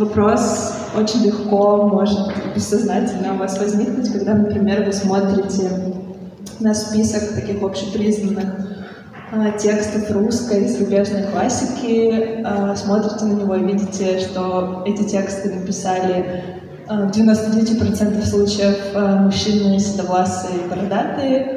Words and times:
вопрос 0.00 0.72
очень 0.98 1.24
легко 1.24 1.86
может 1.86 2.18
бессознательно 2.54 3.34
у 3.34 3.36
вас 3.36 3.58
возникнуть, 3.58 4.10
когда, 4.10 4.34
например, 4.34 4.84
вы 4.84 4.92
смотрите 4.92 5.70
на 6.58 6.74
список 6.74 7.34
таких 7.34 7.62
общепризнанных 7.62 8.46
а, 9.32 9.52
текстов 9.52 10.10
русской 10.10 10.66
зарубежной 10.66 11.24
классики, 11.24 12.42
а, 12.44 12.74
смотрите 12.74 13.24
на 13.26 13.32
него 13.34 13.54
и 13.54 13.64
видите, 13.64 14.18
что 14.20 14.82
эти 14.86 15.04
тексты 15.04 15.54
написали 15.54 16.44
а, 16.88 17.06
в 17.06 17.10
99% 17.10 18.26
случаев 18.26 18.76
мужчины 19.20 19.78
седовласые 19.78 20.64
и 20.64 20.68
бородатые, 20.68 21.56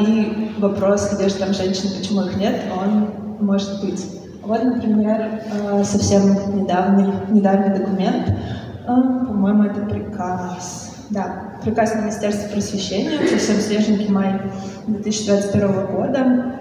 и 0.00 0.50
вопрос, 0.58 1.08
где 1.14 1.28
же 1.28 1.36
там 1.36 1.54
женщины, 1.54 1.92
почему 1.96 2.22
их 2.22 2.36
нет, 2.36 2.62
он 2.76 3.10
может 3.40 3.80
быть. 3.80 4.04
Вот, 4.46 4.62
например, 4.62 5.42
совсем 5.82 6.56
недавний, 6.56 7.12
недавний 7.30 7.78
документ, 7.78 8.32
по-моему, 8.86 9.64
это 9.64 9.80
приказ, 9.80 10.94
да, 11.10 11.58
приказ 11.64 11.96
Министерства 11.96 12.48
просвещения, 12.52 13.18
совсем 13.28 13.56
свеженький 13.56 14.08
май 14.08 14.40
2021 14.86 15.86
года, 15.86 16.56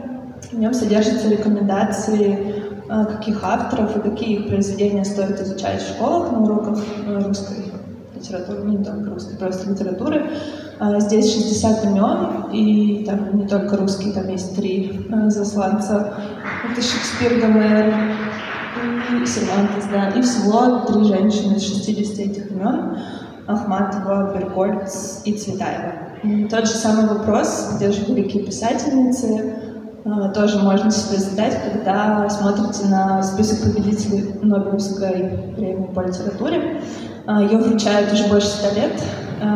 в 0.52 0.57
нем 0.57 0.73
содержатся 0.73 1.29
рекомендации, 1.29 2.55
э, 2.90 3.05
каких 3.05 3.43
авторов 3.43 3.98
и 3.98 3.99
какие 3.99 4.40
их 4.40 4.48
произведения 4.48 5.05
стоит 5.05 5.40
изучать 5.41 5.81
в 5.81 5.90
школах 5.90 6.31
на 6.31 6.41
уроках 6.41 6.79
э, 7.05 7.20
русской 7.20 7.71
литературы, 8.15 8.63
не 8.63 8.84
только 8.84 9.12
русской, 9.12 9.38
просто 9.38 9.70
литературы. 9.70 10.29
Э, 10.79 10.99
здесь 10.99 11.34
60 11.34 11.85
имен, 11.85 12.52
и 12.52 13.05
там 13.05 13.38
не 13.38 13.47
только 13.47 13.77
русские, 13.77 14.13
там 14.13 14.29
есть 14.29 14.55
три 14.55 15.07
засланца. 15.27 16.15
Это 16.71 16.81
Шекспир, 16.81 17.39
Гомер 17.39 17.93
и 19.21 19.25
Сервантес, 19.25 19.85
да. 19.91 20.09
И 20.09 20.21
всего 20.21 20.79
три 20.79 21.03
женщины 21.03 21.55
из 21.55 21.67
60 21.67 22.20
этих 22.20 22.51
имен. 22.51 22.98
Ахматова, 23.48 24.34
Бергольц 24.34 25.21
и 25.23 25.34
Цветаева. 25.34 25.93
Тот 26.49 26.65
же 26.65 26.73
самый 26.73 27.07
вопрос, 27.07 27.73
где 27.76 27.91
же 27.91 28.03
великие 28.05 28.43
писательницы, 28.43 29.55
Э, 30.05 30.31
тоже 30.34 30.59
можно 30.59 30.91
себе 30.91 31.18
задать, 31.18 31.57
когда 31.63 32.29
смотрите 32.29 32.85
на 32.85 33.23
список 33.23 33.63
победителей 33.63 34.35
Нобелевской 34.43 35.53
премии 35.55 35.90
по 35.93 36.01
литературе. 36.01 36.81
Ее 37.27 37.57
вручают 37.57 38.13
уже 38.13 38.27
больше 38.27 38.48
100 38.48 38.76
лет, 38.76 39.03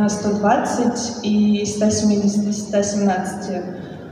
120 0.08 1.24
э, 1.24 1.28
и 1.28 1.66
170 1.66 2.56
117 2.56 3.64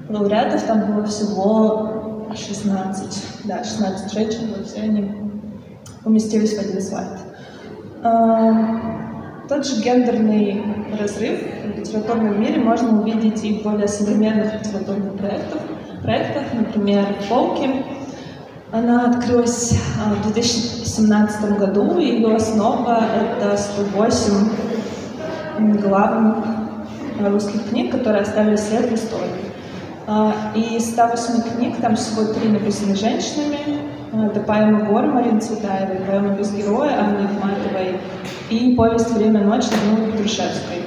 лауреатов. 0.10 0.64
Там 0.64 0.94
было 0.94 1.06
всего 1.06 2.28
16, 2.36 3.24
да, 3.46 3.64
16 3.64 4.12
женщин, 4.14 4.54
вот 4.56 4.68
все 4.68 4.82
они 4.82 5.12
уместились 6.04 6.58
в 6.58 6.60
один 6.60 6.82
слайд. 6.82 7.08
Тот 9.50 9.66
же 9.66 9.82
гендерный 9.82 10.64
разрыв 11.00 11.40
в 11.64 11.80
литературном 11.80 12.40
мире 12.40 12.60
можно 12.60 13.02
увидеть 13.02 13.44
и 13.44 13.60
в 13.60 13.64
более 13.64 13.88
современных 13.88 14.54
литературных 14.56 15.14
проектах– 15.14 15.62
проектах, 16.08 16.54
например, 16.54 17.06
«Волки». 17.30 17.84
Она 18.72 19.10
открылась 19.10 19.74
а, 20.00 20.14
в 20.14 20.32
2017 20.32 21.58
году, 21.58 21.98
и 22.00 22.06
ее 22.06 22.36
основа— 22.36 23.06
это 23.42 23.58
108 23.58 24.34
главных 25.60 26.46
русских 27.20 27.70
книг, 27.70 27.92
которые 27.92 28.22
оставили 28.22 28.56
след 28.56 28.90
в 28.90 28.94
истории. 28.94 29.48
А, 30.10 30.34
и 30.56 30.78
из 30.78 30.92
108 30.92 31.58
книг 31.58 31.78
там 31.82 31.96
всего 31.96 32.34
три 32.34 32.50
написаны 32.50 32.96
женщинами. 32.96 33.80
А, 34.14 34.28
это 34.28 34.40
поэма 34.40 34.86
«Гор» 34.86 35.08
Марины 35.08 35.42
Цветаевой, 35.42 35.98
поэма 36.08 36.30
«Без 36.36 36.54
героя» 36.54 37.00
Анны 37.00 37.26
Ихматовой 37.26 38.00
и 38.50 38.74
повесть 38.76 39.12
«Время 39.14 39.42
ночи» 39.42 39.68
Людмилы 39.92 40.12
Петрушевской. 40.14 40.84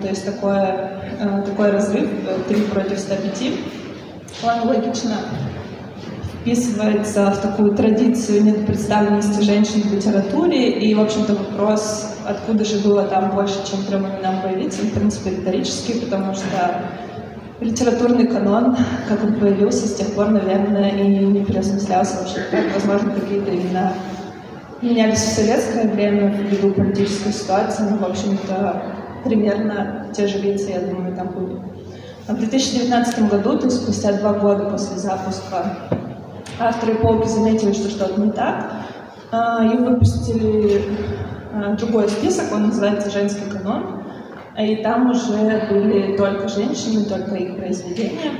То 0.00 0.08
есть 0.08 0.26
такое, 0.26 1.00
такой 1.46 1.70
разрыв, 1.70 2.10
3 2.48 2.62
против 2.64 2.98
105. 2.98 3.52
Он 4.42 4.68
логично 4.68 5.16
вписывается 6.40 7.30
в 7.30 7.38
такую 7.38 7.74
традицию 7.76 8.44
недопредставленности 8.44 9.42
женщин 9.42 9.82
в 9.82 9.94
литературе, 9.94 10.70
и, 10.72 10.94
в 10.94 11.00
общем-то, 11.00 11.34
вопрос, 11.34 12.16
откуда 12.30 12.64
же 12.64 12.78
было 12.78 13.04
там 13.04 13.30
больше, 13.32 13.56
чем 13.68 13.82
трем 13.84 14.06
именам 14.06 14.42
появиться, 14.42 14.82
в 14.82 14.92
принципе, 14.92 15.30
риторический, 15.30 16.00
потому 16.00 16.34
что 16.34 16.46
литературный 17.60 18.26
канон, 18.26 18.76
как 19.08 19.22
он 19.22 19.34
появился, 19.34 19.86
с 19.86 19.94
тех 19.94 20.14
пор, 20.14 20.28
наверное, 20.28 20.90
и 20.90 21.06
не 21.06 21.44
переосмыслялся 21.44 22.18
вообще. 22.18 22.44
Возможно, 22.74 23.12
какие-то 23.12 23.54
имена 23.54 23.92
менялись 24.82 25.18
в 25.18 25.34
советское 25.34 25.88
время 25.88 26.30
ввиду 26.30 26.72
политической 26.72 27.32
ситуации, 27.32 27.82
но, 27.82 27.98
в 27.98 28.04
общем-то, 28.10 28.82
примерно 29.24 30.06
те 30.14 30.26
же 30.26 30.38
лица, 30.38 30.70
я 30.70 30.80
думаю, 30.80 31.14
там 31.14 31.28
были. 31.28 31.58
В 32.26 32.34
2019 32.34 33.28
году, 33.28 33.58
то 33.58 33.66
есть 33.66 33.82
спустя 33.82 34.12
два 34.12 34.32
года 34.34 34.70
после 34.70 34.96
запуска, 34.96 35.76
авторы 36.58 36.94
полки 36.94 37.28
заметили, 37.28 37.72
что 37.72 37.90
что-то 37.90 38.20
не 38.20 38.30
так, 38.30 38.72
а, 39.32 39.64
и 39.64 39.76
выпустили 39.76 40.82
а, 40.82 41.39
другой 41.78 42.08
список, 42.08 42.52
он 42.52 42.68
называется 42.68 43.10
«Женский 43.10 43.50
канон», 43.50 44.02
и 44.58 44.76
там 44.76 45.10
уже 45.10 45.66
были 45.70 46.16
только 46.16 46.48
женщины, 46.48 47.04
только 47.04 47.34
их 47.36 47.56
произведения. 47.56 48.32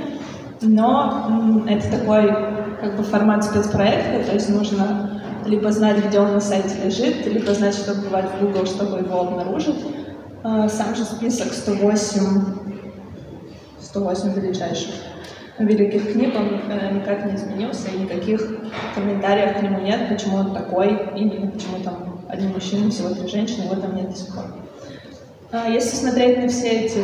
Но 0.61 1.63
это 1.67 1.89
такой 1.89 2.27
как 2.79 2.97
бы 2.97 3.03
формат 3.03 3.43
спецпроекта, 3.43 4.25
то 4.27 4.33
есть 4.33 4.49
нужно 4.49 5.21
либо 5.45 5.71
знать, 5.71 6.05
где 6.05 6.19
он 6.19 6.33
на 6.33 6.39
сайте 6.39 6.75
лежит, 6.83 7.25
либо 7.25 7.53
знать, 7.53 7.75
что 7.75 7.95
бывает 7.95 8.29
в 8.29 8.45
Google, 8.45 8.65
чтобы 8.65 8.99
его 8.99 9.21
обнаружить. 9.21 9.77
А, 10.43 10.69
сам 10.69 10.95
же 10.95 11.03
список 11.03 11.53
108 11.53 12.61
108 13.79 14.33
величайших 14.33 14.93
великих 15.59 16.13
книг, 16.13 16.33
он 16.35 16.61
э, 16.71 16.93
никак 16.93 17.25
не 17.25 17.35
изменился, 17.35 17.89
и 17.89 17.99
никаких 17.99 18.41
комментариев 18.95 19.57
к 19.57 19.61
нему 19.61 19.81
нет, 19.81 20.09
почему 20.09 20.37
он 20.37 20.53
такой, 20.53 20.97
именно 21.15 21.51
почему 21.51 21.77
там 21.83 22.10
одни 22.31 22.47
мужчины, 22.47 22.89
всего 22.89 23.09
три 23.09 23.27
женщины, 23.27 23.63
его 23.63 23.75
там 23.75 23.95
нет 23.95 24.09
до 24.09 24.15
сих 24.15 24.33
пор. 24.33 24.45
Если 25.67 25.97
смотреть 25.97 26.37
на 26.39 26.47
все 26.47 26.69
эти 26.69 27.01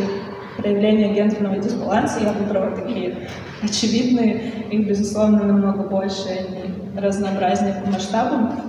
проявления 0.58 1.14
гендерного 1.14 1.58
дисбаланса, 1.58 2.20
я 2.22 2.32
выбрала 2.32 2.72
такие 2.72 3.28
очевидные, 3.62 4.66
их, 4.72 4.88
безусловно, 4.88 5.44
намного 5.44 5.84
больше, 5.84 6.28
они 6.30 6.74
разнообразнее 6.96 7.82
по 7.84 7.92
масштабам. 7.92 8.62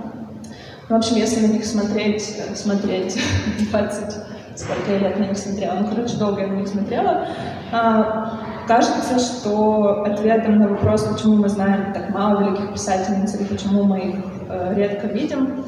В 0.89 0.93
общем, 0.93 1.15
если 1.15 1.45
на 1.45 1.53
них 1.53 1.65
смотреть, 1.65 2.35
смотреть 2.55 3.17
20 3.71 4.15
сколько 4.59 4.91
лет 4.91 5.17
на 5.17 5.23
них 5.23 5.37
смотрела, 5.37 5.75
ну, 5.75 5.87
короче, 5.87 6.17
долго 6.17 6.41
я 6.41 6.47
на 6.47 6.55
них 6.55 6.67
смотрела, 6.67 7.27
а, 7.71 8.39
кажется, 8.67 9.17
что 9.17 10.03
ответом 10.03 10.59
на 10.59 10.67
вопрос, 10.67 11.03
почему 11.03 11.37
мы 11.37 11.47
знаем 11.47 11.93
так 11.93 12.09
мало 12.09 12.43
великих 12.43 12.73
писательниц 12.73 13.35
или 13.35 13.45
почему 13.45 13.83
мы 13.83 13.99
их 13.99 14.15
э, 14.49 14.73
редко 14.75 15.07
видим, 15.07 15.63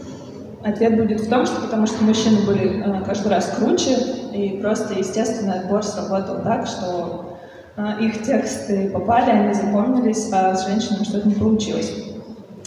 ответ 0.63 0.97
будет 0.97 1.21
в 1.21 1.29
том, 1.29 1.45
что 1.45 1.61
потому 1.61 1.87
что 1.87 2.03
мужчины 2.03 2.45
были 2.45 2.83
э, 2.83 3.03
каждый 3.05 3.29
раз 3.29 3.53
круче, 3.57 3.97
и 4.33 4.59
просто 4.61 4.93
естественный 4.93 5.59
отбор 5.59 5.83
сработал 5.83 6.41
так, 6.43 6.67
что 6.67 7.37
э, 7.77 8.01
их 8.01 8.23
тексты 8.23 8.89
попали, 8.89 9.31
они 9.31 9.53
запомнились, 9.53 10.31
а 10.31 10.55
с 10.55 10.67
женщинами 10.67 11.03
что-то 11.03 11.27
не 11.27 11.35
получилось. 11.35 11.91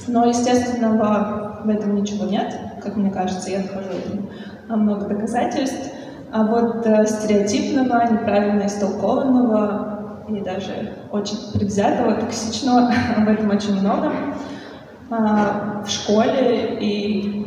Но 0.07 0.27
естественного 0.27 1.63
в 1.65 1.69
этом 1.69 1.95
ничего 1.95 2.27
нет, 2.27 2.55
как 2.83 2.97
мне 2.97 3.11
кажется, 3.11 3.51
я 3.51 3.59
нахожу 3.59 3.91
этому 4.69 4.83
много 4.83 5.07
доказательств. 5.07 5.91
А 6.33 6.45
вот 6.45 6.85
э, 6.87 7.07
стереотипного, 7.07 8.13
неправильно 8.13 8.67
истолкованного 8.67 10.25
и 10.29 10.41
даже 10.41 10.95
очень 11.13 11.37
предвзятого, 11.53 12.15
токсичного 12.15 12.91
об 13.17 13.29
этом 13.29 13.51
очень 13.51 13.81
много. 13.81 14.13
В 15.11 15.89
школе 15.89 16.79
и 16.81 17.45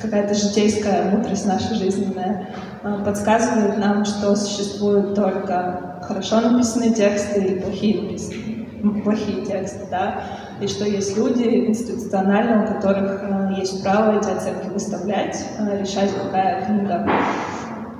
какая-то 0.00 0.34
житейская 0.34 1.10
мудрость 1.10 1.46
наша 1.46 1.74
жизненная 1.74 2.48
а, 2.82 3.04
подсказывает 3.04 3.78
нам, 3.78 4.04
что 4.04 4.36
существуют 4.36 5.14
только 5.14 6.00
хорошо 6.02 6.40
написанные 6.40 6.92
тексты 6.92 7.40
и 7.40 7.60
плохие, 7.60 8.02
написанные, 8.02 9.02
плохие 9.02 9.44
тексты, 9.44 9.86
да, 9.90 10.22
и 10.60 10.66
что 10.66 10.84
есть 10.84 11.16
люди 11.16 11.66
институционально, 11.66 12.64
у 12.64 12.74
которых 12.74 13.20
а, 13.22 13.52
есть 13.56 13.82
право 13.82 14.18
эти 14.18 14.30
оценки 14.30 14.68
выставлять, 14.68 15.44
а, 15.58 15.76
решать, 15.76 16.10
какая 16.14 16.66
книга 16.66 17.06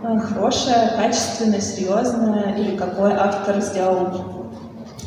Э, 0.01 0.17
хорошая, 0.21 0.97
качественная, 0.97 1.61
серьезная, 1.61 2.55
или 2.57 2.77
какой 2.77 3.13
автор 3.15 3.61
сделал 3.61 4.53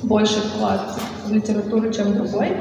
больше 0.04 0.42
вклад 0.42 1.00
в 1.26 1.32
литературу, 1.32 1.92
чем 1.94 2.14
другой. 2.14 2.58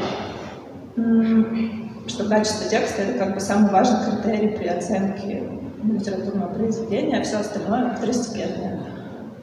Что 2.07 2.29
качество 2.29 2.69
текста— 2.69 3.03
это 3.03 3.19
как 3.19 3.35
бы 3.35 3.41
самый 3.41 3.71
важный 3.71 3.99
критерий 4.11 4.57
при 4.57 4.67
оценке 4.67 5.45
литературного 5.85 6.53
произведения, 6.55 7.19
а 7.19 7.23
все 7.23 7.39
остальное— 7.39 7.95
второстепенное. 7.97 8.81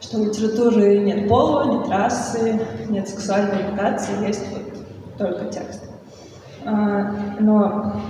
Что 0.02 0.20
у 0.20 0.26
литературы 0.26 1.00
нет 1.00 1.28
пола, 1.28 1.80
нет 1.80 1.90
расы, 1.90 2.60
нет 2.90 3.08
сексуальной 3.08 3.64
ориентации, 3.64 4.28
есть 4.28 4.46
вот 4.52 5.18
только 5.18 5.46
текст. 5.46 5.84
А, 6.66 7.16
но, 7.40 8.02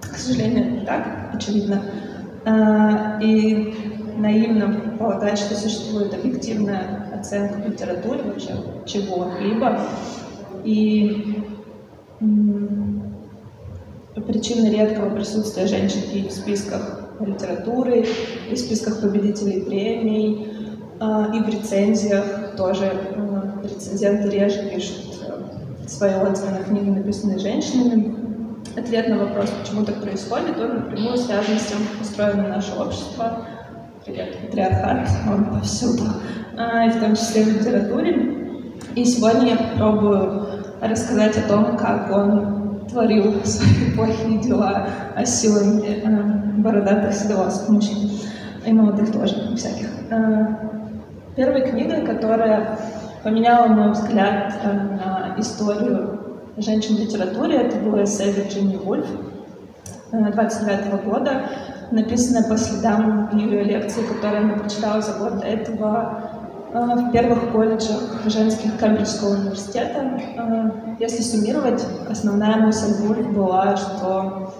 к 0.00 0.16
сожалению, 0.16 0.80
не 0.80 0.86
так, 0.86 1.30
очевидно. 1.32 1.82
А, 2.44 3.18
и 3.22 3.74
наивно 4.18 4.96
полагать, 4.98 5.38
что 5.38 5.54
существует 5.54 6.12
объективная 6.12 7.08
оценка 7.14 7.58
в 7.58 7.70
литературе 7.70 8.22
вообще 8.22 8.54
чего-либо. 8.84 9.80
И 10.64 11.44
причины 14.20 14.68
редкого 14.68 15.10
присутствия 15.10 15.66
женщин 15.66 16.02
и 16.12 16.28
в 16.28 16.32
списках 16.32 17.00
литературы, 17.20 18.06
и 18.50 18.54
в 18.54 18.58
списках 18.58 19.00
победителей 19.00 19.62
премий, 19.62 20.48
а, 21.00 21.32
и 21.34 21.40
в 21.40 21.48
рецензиях 21.48 22.56
тоже 22.56 22.92
рецензенты 23.62 24.28
реже 24.28 24.70
пишут 24.70 25.20
э, 25.26 25.88
свои 25.88 26.14
отзывы 26.14 26.50
на 26.52 26.64
книги, 26.64 26.90
написанные 26.90 27.38
женщинами. 27.38 28.14
Ответ 28.76 29.08
на 29.08 29.18
вопрос, 29.18 29.50
почему 29.60 29.84
так 29.84 30.02
происходит, 30.02 30.58
он 30.58 30.76
напрямую 30.76 31.16
связан 31.16 31.58
с 31.58 31.66
тем, 31.66 31.78
как 31.78 32.02
устроено 32.02 32.48
наше 32.48 32.72
общество. 32.74 33.46
Привет, 34.04 34.38
патриархат, 34.40 35.08
он 35.28 35.44
повсюду, 35.44 36.04
а, 36.56 36.86
и 36.86 36.90
в 36.90 37.00
том 37.00 37.14
числе 37.14 37.44
в 37.44 37.48
литературе. 37.48 38.36
И 38.94 39.04
сегодня 39.04 39.50
я 39.50 39.56
попробую 39.56 40.46
рассказать 40.80 41.36
о 41.38 41.48
том, 41.48 41.76
как 41.76 42.10
он 42.10 42.61
творил 42.92 43.44
свои 43.44 43.90
плохие 43.96 44.38
дела 44.38 44.86
а 45.16 45.24
силами 45.24 46.02
э, 46.04 46.60
бородатых 46.60 47.12
седовласых 47.14 47.68
мужчин, 47.68 48.10
и 48.64 48.72
молодых 48.72 49.12
тоже, 49.12 49.56
всяких. 49.56 49.88
Э, 50.10 50.46
первой 51.34 51.68
книгой, 51.68 52.06
которая 52.06 52.78
поменяла 53.24 53.66
мой 53.66 53.92
взгляд 53.92 54.54
э, 54.62 54.72
на 54.72 55.34
историю 55.38 56.20
женщин 56.58 56.96
в 56.96 57.00
литературе, 57.00 57.56
это 57.56 57.78
было 57.78 58.04
эссе 58.04 58.30
Вирджинии 58.30 58.76
Вульф 58.76 59.06
29 60.12 61.04
года, 61.04 61.44
написанное 61.90 62.46
по 62.46 62.58
следам 62.58 63.30
ее 63.34 63.64
лекции, 63.64 64.02
которую 64.02 64.44
она 64.44 64.54
прочитала 64.58 65.00
за 65.00 65.14
год 65.14 65.40
до 65.40 65.46
этого 65.46 66.31
Э, 66.31 66.31
в 66.72 67.12
первых 67.12 67.52
колледжах 67.52 68.00
женских 68.26 68.78
Кембриджского 68.78 69.34
университета. 69.34 70.18
Э, 70.36 70.70
если 70.98 71.22
суммировать, 71.22 71.86
основная 72.08 72.56
мысль 72.56 72.94
Вульф 73.06 73.32
была, 73.34 73.76
что 73.76 74.54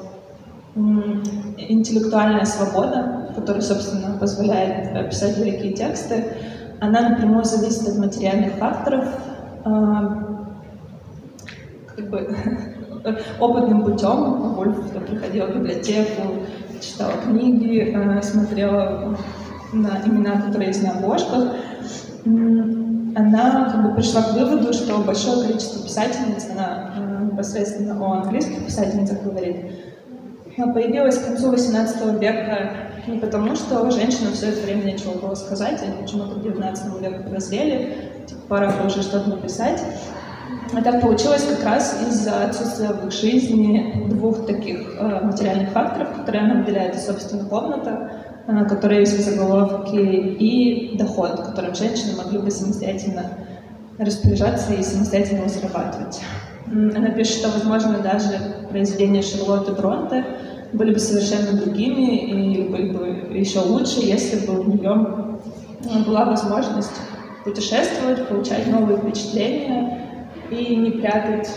интеллектуальная 0.74 2.44
свобода, 2.44 3.30
которая, 3.34 3.62
собственно, 3.62 4.16
позволяет 4.18 5.10
писать 5.10 5.38
великие 5.38 5.72
тексты, 5.72 6.34
она 6.80 7.10
напрямую 7.10 7.44
зависит 7.44 7.88
от 7.88 7.98
материальных 7.98 8.54
факторов. 8.54 9.08
Э, 9.64 10.08
как 11.96 12.10
бы 12.10 12.36
опытным 13.40 13.84
путем 13.84 14.52
Вульф 14.54 14.90
приходила 15.06 15.46
в 15.46 15.56
библиотеку, 15.56 16.22
читала 16.80 17.12
книги, 17.24 17.96
смотрела 18.22 19.16
на 19.72 20.00
имена, 20.04 20.42
которые 20.42 20.68
есть 20.68 20.82
на 20.82 20.90
обложках, 20.92 21.54
она 22.24 23.70
как 23.72 23.82
бы 23.82 23.94
пришла 23.94 24.22
к 24.22 24.32
выводу, 24.32 24.72
что 24.72 24.98
большое 24.98 25.46
количество 25.46 25.82
писательниц, 25.82 26.48
она 26.50 26.94
непосредственно 27.30 28.00
о 28.00 28.22
английских 28.22 28.64
писательницах 28.64 29.22
говорит, 29.22 29.56
появилась 30.56 31.18
к 31.18 31.26
концу 31.26 31.52
XVIII 31.52 32.18
века 32.18 32.70
не 33.06 33.18
потому, 33.18 33.56
что 33.56 33.90
женщинам 33.90 34.32
все 34.32 34.50
это 34.50 34.64
время 34.64 34.84
нечего 34.84 35.18
было 35.18 35.34
сказать, 35.34 35.82
они 35.82 36.02
почему-то 36.02 36.36
к 36.36 36.44
XIX 36.44 37.00
веку 37.00 37.30
прозрели, 37.30 37.96
типа, 38.26 38.40
пора 38.48 38.74
уже 38.86 39.02
что-то 39.02 39.30
написать. 39.30 39.82
А 40.74 40.82
так 40.82 41.00
получилось 41.00 41.44
как 41.44 41.64
раз 41.64 42.00
из-за 42.08 42.44
отсутствия 42.44 42.88
в 42.88 43.06
их 43.06 43.12
жизни 43.12 44.06
двух 44.08 44.46
таких 44.46 44.94
э, 44.98 45.20
материальных 45.24 45.70
факторов, 45.70 46.12
которые 46.16 46.44
она 46.44 46.54
выделяет, 46.60 46.98
собственно, 46.98 47.44
комната, 47.44 48.21
которые 48.46 49.00
есть 49.00 49.18
в 49.18 49.20
заголовке, 49.20 50.00
и 50.00 50.96
доход, 50.96 51.40
которым 51.40 51.74
женщины 51.74 52.16
могли 52.16 52.38
бы 52.38 52.50
самостоятельно 52.50 53.24
распоряжаться 53.98 54.74
и 54.74 54.82
самостоятельно 54.82 55.40
его 55.40 55.48
зарабатывать. 55.48 56.20
Она 56.66 57.10
пишет, 57.10 57.36
что, 57.36 57.50
возможно, 57.50 57.98
даже 57.98 58.66
произведения 58.70 59.22
Шарлотты 59.22 59.72
Бронте 59.72 60.24
были 60.72 60.94
бы 60.94 60.98
совершенно 60.98 61.52
другими 61.52 62.16
и 62.16 62.68
были 62.68 62.90
бы 62.90 63.36
еще 63.36 63.60
лучше, 63.60 64.00
если 64.00 64.46
бы 64.46 64.60
у 64.60 64.64
нее 64.64 65.38
э, 65.84 66.04
была 66.04 66.24
возможность 66.24 66.92
путешествовать, 67.44 68.26
получать 68.28 68.66
новые 68.68 68.98
впечатления 68.98 70.26
и 70.50 70.76
не 70.76 70.92
прятать 70.92 71.50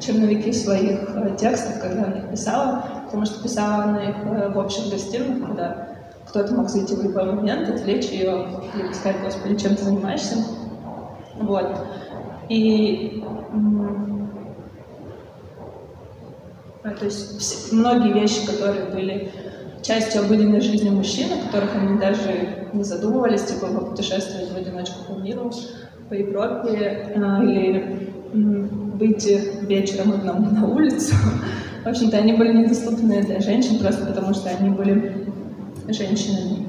черновики 0.00 0.52
своих 0.52 1.10
э, 1.14 1.36
текстов, 1.38 1.80
когда 1.80 2.04
она 2.04 2.16
их 2.18 2.30
писала, 2.30 2.84
потому 3.04 3.26
что 3.26 3.42
писала 3.42 3.84
она 3.84 4.02
их 4.04 4.16
в 4.24 4.58
общих 4.58 4.90
гостиных, 4.90 5.46
когда 5.46 5.88
кто-то 6.34 6.52
мог 6.52 6.68
зайти 6.68 6.96
в 6.96 7.04
любой 7.04 7.32
момент, 7.32 7.68
отвлечь 7.68 8.06
ее, 8.06 8.48
или 8.74 8.92
сказать, 8.92 9.22
господи, 9.22 9.54
чем 9.54 9.76
ты 9.76 9.84
занимаешься. 9.84 10.34
Вот. 11.36 11.76
И 12.48 13.22
то 16.82 17.04
есть 17.04 17.72
многие 17.72 18.12
вещи, 18.12 18.44
которые 18.46 18.86
были 18.86 19.30
частью 19.82 20.22
обыденной 20.22 20.60
жизни 20.60 20.90
мужчин, 20.90 21.28
о 21.32 21.46
которых 21.46 21.76
они 21.76 22.00
даже 22.00 22.68
не 22.72 22.82
задумывались, 22.82 23.44
типа 23.44 23.68
путешествовать 23.68 24.50
в 24.50 24.56
одиночку 24.56 25.04
по 25.04 25.16
миру, 25.20 25.52
по 26.08 26.14
Европе, 26.14 27.14
а, 27.16 27.44
или 27.44 28.10
выйти 28.32 29.40
вечером 29.66 30.14
одному 30.14 30.50
на 30.50 30.66
улицу. 30.66 31.14
В 31.84 31.88
общем-то, 31.88 32.16
они 32.16 32.32
были 32.32 32.56
недоступны 32.56 33.22
для 33.22 33.38
женщин 33.38 33.78
просто 33.78 34.04
потому, 34.04 34.34
что 34.34 34.50
они 34.50 34.70
были 34.70 35.32
женщинами. 35.88 36.66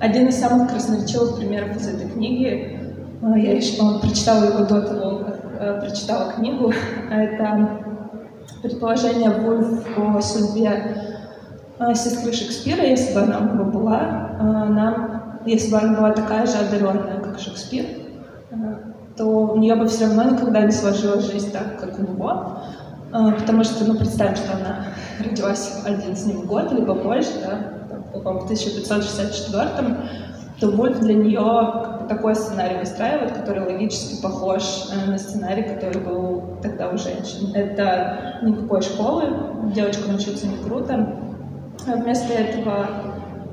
Один 0.00 0.28
из 0.28 0.38
самых 0.38 0.70
красноречивых 0.70 1.38
примеров 1.38 1.76
из 1.76 1.88
этой 1.88 2.08
книги, 2.08 2.80
э, 3.20 3.40
я 3.40 3.56
еще 3.56 3.98
прочитала 4.00 4.44
его 4.44 4.64
до 4.64 4.82
того, 4.82 5.18
как 5.24 5.40
э, 5.58 5.80
прочитала 5.80 6.32
книгу, 6.32 6.72
это 7.10 7.80
предположение 8.62 9.30
Вульф 9.30 9.84
о 9.96 10.20
судьбе 10.20 11.02
э, 11.80 11.94
сестры 11.94 12.32
Шекспира, 12.32 12.84
если 12.84 13.12
бы 13.12 13.22
она 13.22 13.38
у 13.40 13.64
была, 13.64 14.36
она, 14.38 15.40
если 15.44 15.72
бы 15.72 15.78
она 15.78 15.98
была 15.98 16.12
такая 16.12 16.46
же 16.46 16.58
одаренная, 16.58 17.20
как 17.20 17.40
Шекспир, 17.40 17.84
то 19.16 19.24
у 19.24 19.56
нее 19.56 19.74
бы 19.74 19.88
все 19.88 20.06
равно 20.06 20.30
никогда 20.30 20.60
не 20.60 20.70
сложилась 20.70 21.30
жизнь 21.30 21.50
так, 21.50 21.80
как 21.80 21.98
у 21.98 22.02
него, 22.02 22.60
потому 23.10 23.64
что, 23.64 23.84
ну, 23.84 23.98
представим, 23.98 24.36
что 24.36 24.56
она 24.56 24.84
родилась 25.24 25.82
один 25.84 26.16
с 26.16 26.24
ним 26.24 26.46
год, 26.46 26.70
либо 26.72 26.94
больше, 26.94 27.32
да, 27.44 27.77
в 28.12 28.44
1564 28.44 29.96
то 30.60 30.68
Вольф 30.70 30.98
для 31.00 31.14
нее 31.14 32.06
такой 32.08 32.34
сценарий 32.34 32.78
выстраивает, 32.78 33.32
который 33.32 33.64
логически 33.64 34.20
похож 34.20 34.62
э, 34.90 35.08
на 35.08 35.18
сценарий, 35.18 35.62
который 35.62 36.00
был 36.00 36.58
тогда 36.62 36.88
у 36.88 36.98
женщин. 36.98 37.54
Это 37.54 38.40
никакой 38.42 38.82
школы, 38.82 39.72
девочкам 39.74 40.16
учиться 40.16 40.48
не 40.48 40.56
круто. 40.56 41.16
А 41.86 41.92
вместо 41.92 42.32
этого 42.32 42.88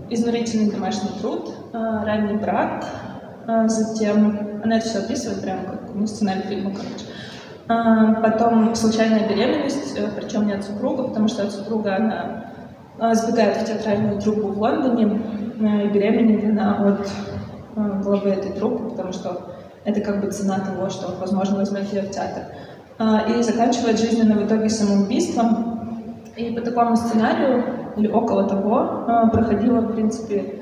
изнурительный 0.09 0.71
домашний 0.71 1.09
труд, 1.21 1.53
э, 1.73 1.77
ранний 1.77 2.37
брак, 2.37 2.85
э, 3.47 3.67
затем, 3.67 4.61
она 4.63 4.77
это 4.77 4.87
все 4.87 4.99
описывает 4.99 5.41
прямо 5.41 5.63
как 5.63 5.81
ну, 5.93 6.07
сценарий 6.07 6.41
фильма, 6.41 6.71
короче. 6.71 7.05
Потом 8.21 8.75
случайная 8.75 9.27
беременность, 9.27 9.97
причем 10.15 10.45
не 10.45 10.53
от 10.53 10.63
супруга, 10.63 11.03
потому 11.03 11.27
что 11.27 11.43
от 11.43 11.51
супруга 11.51 11.95
она 11.95 12.15
а, 12.15 12.54
сбегает 12.97 13.57
в 13.57 13.65
театральную 13.65 14.21
труппу 14.21 14.47
в 14.47 14.59
Лондоне 14.59 15.21
э, 15.59 15.85
и 15.85 15.89
беременна 15.89 16.49
она 16.49 16.93
от 16.93 17.07
э, 17.75 18.01
главы 18.01 18.29
этой 18.29 18.53
труппы, 18.53 18.89
потому 18.89 19.11
что 19.11 19.53
это 19.83 20.01
как 20.01 20.21
бы 20.21 20.31
цена 20.31 20.59
того, 20.59 20.89
что, 20.89 21.13
возможно, 21.19 21.57
возьмет 21.57 21.91
ее 21.93 22.03
в 22.03 22.11
театр. 22.11 22.43
И 22.97 23.43
заканчивает 23.43 23.99
жизненно 23.99 24.35
в 24.35 24.47
итоге 24.47 24.69
самоубийством. 24.69 26.23
И 26.37 26.51
по 26.51 26.61
такому 26.61 26.95
сценарию, 26.95 27.65
или 27.97 28.07
около 28.07 28.47
того, 28.47 29.05
э, 29.07 29.29
проходила, 29.31 29.81
в 29.81 29.93
принципе, 29.93 30.61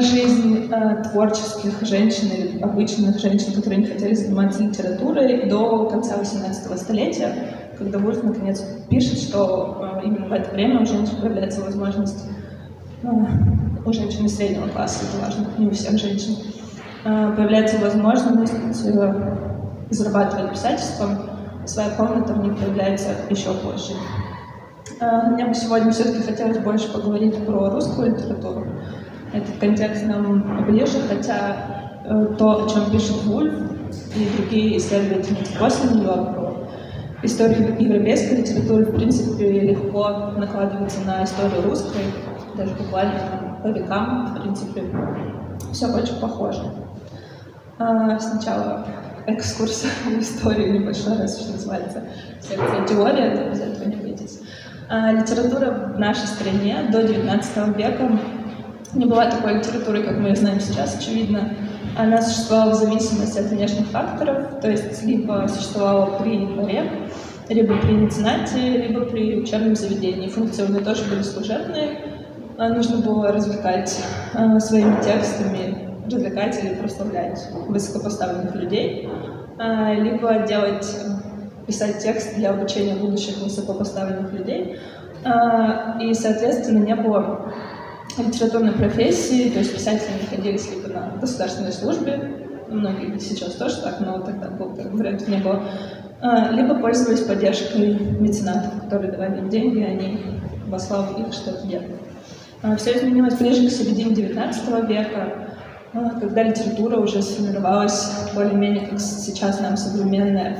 жизнь 0.00 0.68
творческих 1.12 1.80
женщин 1.82 2.28
или 2.28 2.60
обычных 2.60 3.20
женщин, 3.20 3.52
которые 3.54 3.82
не 3.82 3.86
хотели 3.86 4.14
заниматься 4.14 4.62
литературой 4.62 5.48
до 5.48 5.88
конца 5.88 6.16
18 6.16 6.76
столетия 6.76 7.32
когда 7.78 7.98
Вульф 7.98 8.22
наконец 8.22 8.64
пишет, 8.88 9.18
что 9.18 9.98
э, 10.02 10.06
именно 10.06 10.26
в 10.26 10.32
это 10.32 10.50
время 10.52 10.80
у 10.80 10.86
женщин 10.86 11.16
появляется 11.20 11.62
возможность, 11.62 12.24
ну, 13.02 13.28
у 13.84 13.92
женщин 13.92 14.28
среднего 14.28 14.68
класса, 14.68 15.04
это 15.06 15.24
важно, 15.24 15.46
не 15.58 15.66
у 15.66 15.70
всех 15.70 15.98
женщин, 15.98 16.36
э, 17.04 17.32
появляется 17.36 17.78
возможность 17.78 18.54
зарабатывать 19.90 20.52
писательством, 20.52 21.18
своя 21.64 21.90
комната 21.90 22.32
в 22.32 22.42
них 22.42 22.56
появляется 22.58 23.10
еще 23.30 23.54
позже. 23.54 23.92
Мне 25.00 25.44
бы 25.44 25.54
сегодня 25.54 25.90
все-таки 25.90 26.22
хотелось 26.22 26.58
больше 26.58 26.90
поговорить 26.92 27.36
про 27.44 27.70
русскую 27.70 28.12
литературу. 28.14 28.66
Этот 29.32 29.58
контекст 29.58 30.06
нам 30.06 30.64
ближе, 30.66 30.98
хотя 31.08 32.02
то, 32.38 32.64
о 32.64 32.68
чем 32.68 32.90
пишет 32.90 33.22
Вульф 33.24 33.52
и 34.14 34.28
другие 34.36 34.78
исследователи 34.78 35.36
после 35.58 35.90
нее, 35.90 36.06
про 36.06 36.55
история 37.22 37.76
европейской 37.78 38.36
литературы, 38.36 38.84
в 38.86 38.96
принципе, 38.96 39.60
легко 39.60 40.32
накладывается 40.36 41.00
на 41.06 41.24
историю 41.24 41.62
русской, 41.62 42.02
даже 42.56 42.74
буквально 42.74 43.58
по 43.62 43.68
векам, 43.68 44.26
в 44.26 44.40
принципе, 44.40 44.84
все 45.72 45.86
очень 45.86 46.18
похоже. 46.20 46.62
А, 47.78 48.18
сначала 48.18 48.86
экскурс 49.26 49.84
в 50.04 50.20
историю 50.20 50.80
небольшой, 50.80 51.18
раз 51.18 51.40
что 51.40 51.52
называется, 51.52 52.04
секция 52.40 52.86
теория, 52.86 53.32
это 53.32 53.50
без 53.50 53.60
этого 53.60 53.88
не 53.88 53.96
обойтись. 53.96 54.40
А, 54.88 55.12
литература 55.12 55.92
в 55.94 55.98
нашей 55.98 56.26
стране 56.26 56.88
до 56.90 57.02
XIX 57.02 57.76
века 57.76 58.18
не 58.94 59.04
была 59.04 59.26
такой 59.26 59.58
литературой, 59.58 60.04
как 60.04 60.16
мы 60.18 60.28
ее 60.28 60.36
знаем 60.36 60.60
сейчас, 60.60 60.96
очевидно. 60.96 61.50
Она 61.96 62.20
существовала 62.20 62.72
в 62.72 62.74
зависимости 62.74 63.38
от 63.38 63.46
внешних 63.46 63.86
факторов, 63.86 64.60
то 64.60 64.70
есть 64.70 65.02
либо 65.02 65.46
существовала 65.48 66.18
при 66.18 66.46
дворе, 66.46 66.90
либо 67.48 67.78
при 67.78 67.92
меценате, 67.92 68.86
либо 68.86 69.06
при 69.06 69.40
учебном 69.40 69.74
заведении. 69.74 70.28
Функции 70.28 70.64
у 70.64 70.68
нее 70.68 70.84
тоже 70.84 71.04
были 71.08 71.22
служебные. 71.22 72.00
Нужно 72.58 72.98
было 72.98 73.32
развлекать 73.32 73.98
а, 74.34 74.60
своими 74.60 75.00
текстами, 75.02 75.90
развлекать 76.04 76.62
или 76.62 76.74
прославлять 76.74 77.40
высокопоставленных 77.66 78.54
людей, 78.54 79.08
а, 79.58 79.94
либо 79.94 80.46
делать, 80.46 80.86
писать 81.66 81.98
текст 81.98 82.36
для 82.36 82.50
обучения 82.50 82.94
будущих 82.94 83.38
высокопоставленных 83.42 84.32
людей. 84.32 84.78
И, 86.00 86.14
соответственно, 86.14 86.84
не 86.84 86.94
было 86.94 87.52
литературной 88.18 88.72
профессии, 88.72 89.50
то 89.50 89.58
есть 89.58 89.74
писатели 89.74 90.22
находились 90.22 90.70
либо 90.70 90.88
на 90.88 91.12
государственной 91.20 91.72
службе, 91.72 92.36
многие 92.68 93.18
сейчас 93.18 93.54
тоже 93.54 93.80
так, 93.82 94.00
но 94.00 94.18
тогда 94.20 94.48
был, 94.48 94.68
вариантов 94.68 95.28
не 95.28 95.38
было, 95.38 95.62
а, 96.20 96.50
либо 96.50 96.74
пользовались 96.76 97.20
поддержкой 97.20 97.98
меценатов, 98.20 98.82
которые 98.82 99.12
давали 99.12 99.38
им 99.38 99.48
деньги, 99.48 99.82
они 99.82 100.20
во 100.66 100.78
славу 100.78 101.20
их 101.20 101.32
что-то 101.32 101.66
делали. 101.66 101.96
А, 102.62 102.76
Все 102.76 102.96
изменилось 102.96 103.34
ближе 103.34 103.68
к 103.68 103.70
середине 103.70 104.14
XIX 104.14 104.86
века, 104.86 105.50
а, 105.92 106.20
когда 106.20 106.42
литература 106.42 106.96
уже 106.98 107.22
сформировалась 107.22 108.10
более-менее 108.34 108.86
как 108.86 108.98
сейчас 109.00 109.60
нам 109.60 109.76
современная 109.76 110.56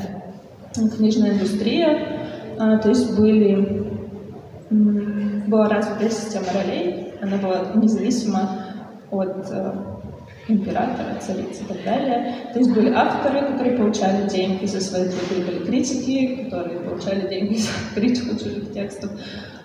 книжная 0.96 1.32
индустрия, 1.32 2.20
то 2.58 2.88
есть 2.88 3.18
были, 3.18 3.86
была 4.70 5.68
развита 5.68 6.10
система 6.10 6.46
ролей, 6.54 7.05
она 7.22 7.36
была 7.36 7.72
независима 7.74 8.50
от 9.10 9.46
э, 9.50 9.72
императора, 10.48 11.18
царицы 11.20 11.62
и 11.62 11.66
так 11.66 11.84
далее. 11.84 12.34
То 12.52 12.58
есть 12.58 12.72
были 12.72 12.92
авторы, 12.92 13.40
которые 13.52 13.76
получали 13.76 14.28
деньги 14.28 14.66
за 14.66 14.80
свои 14.80 15.08
труды, 15.08 15.44
были 15.44 15.64
критики, 15.64 16.44
которые 16.44 16.80
получали 16.80 17.28
деньги 17.28 17.56
за 17.56 17.70
критику 17.94 18.36
чужих 18.36 18.72
текстов. 18.72 19.10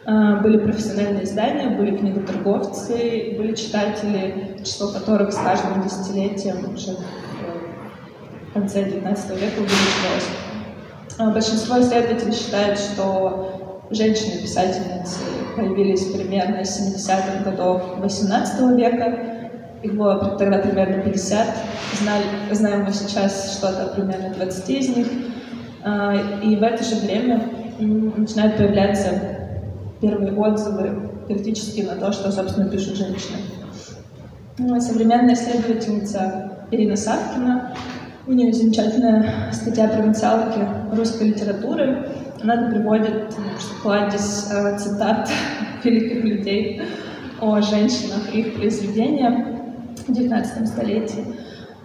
А, 0.05 0.38
были 0.38 0.58
профессиональные 0.58 1.25
издания, 1.25 1.77
были 1.77 1.96
книготорговцы, 1.98 3.36
были 3.38 3.53
читатели, 3.53 4.58
число 4.63 4.91
которых 4.91 5.31
с 5.31 5.38
каждым 5.38 5.84
десятилетием 5.84 6.74
уже 6.74 6.98
в 8.50 8.53
конце 8.53 8.84
XIX 8.84 9.05
века 9.05 9.60
увеличивалось. 9.60 10.27
А, 11.20 11.29
большинство 11.31 11.79
исследователей 11.79 12.34
считают, 12.34 12.79
что 12.79 13.61
женщины-писательницы 13.91 15.19
появились 15.55 16.05
примерно 16.05 16.63
с 16.63 16.79
70-х 16.79 17.50
годов 17.50 17.81
XVIII 18.01 18.75
века, 18.75 19.41
их 19.83 19.95
было 19.95 20.36
тогда 20.38 20.60
примерно 20.60 21.01
50. 21.01 21.48
Знали, 22.01 22.24
знаем 22.51 22.83
мы 22.83 22.91
сейчас 22.91 23.57
что-то 23.57 23.93
примерно 23.95 24.29
20 24.36 24.69
из 24.69 24.95
них. 24.95 25.07
А, 25.83 26.15
и 26.43 26.55
в 26.55 26.63
это 26.63 26.83
же 26.83 26.95
время 26.98 27.41
начинают 27.79 28.57
появляться 28.57 29.10
первые 30.00 30.33
отзывы 30.33 31.10
критические 31.27 31.88
на 31.88 31.95
то, 31.95 32.12
что, 32.12 32.31
собственно, 32.31 32.69
пишут 32.69 32.98
женщины. 32.98 33.38
Ну, 34.57 34.79
современная 34.79 35.33
исследовательница 35.33 36.51
Ирина 36.69 36.95
Савкина, 36.95 37.74
у 38.27 38.33
нее 38.33 38.53
замечательная 38.53 39.51
статья 39.51 39.88
провинциалки 39.88 40.60
русской 40.95 41.29
литературы. 41.29 42.07
Она 42.43 42.69
приводит 42.69 43.36
кладезь 43.83 44.50
э, 44.51 44.77
цитат 44.77 45.29
великих 45.83 46.24
людей 46.24 46.81
о 47.39 47.62
женщинах 47.62 48.33
их 48.33 48.55
произведениях 48.55 49.48
в 50.07 50.10
XIX 50.10 50.65
столетии. 50.65 51.24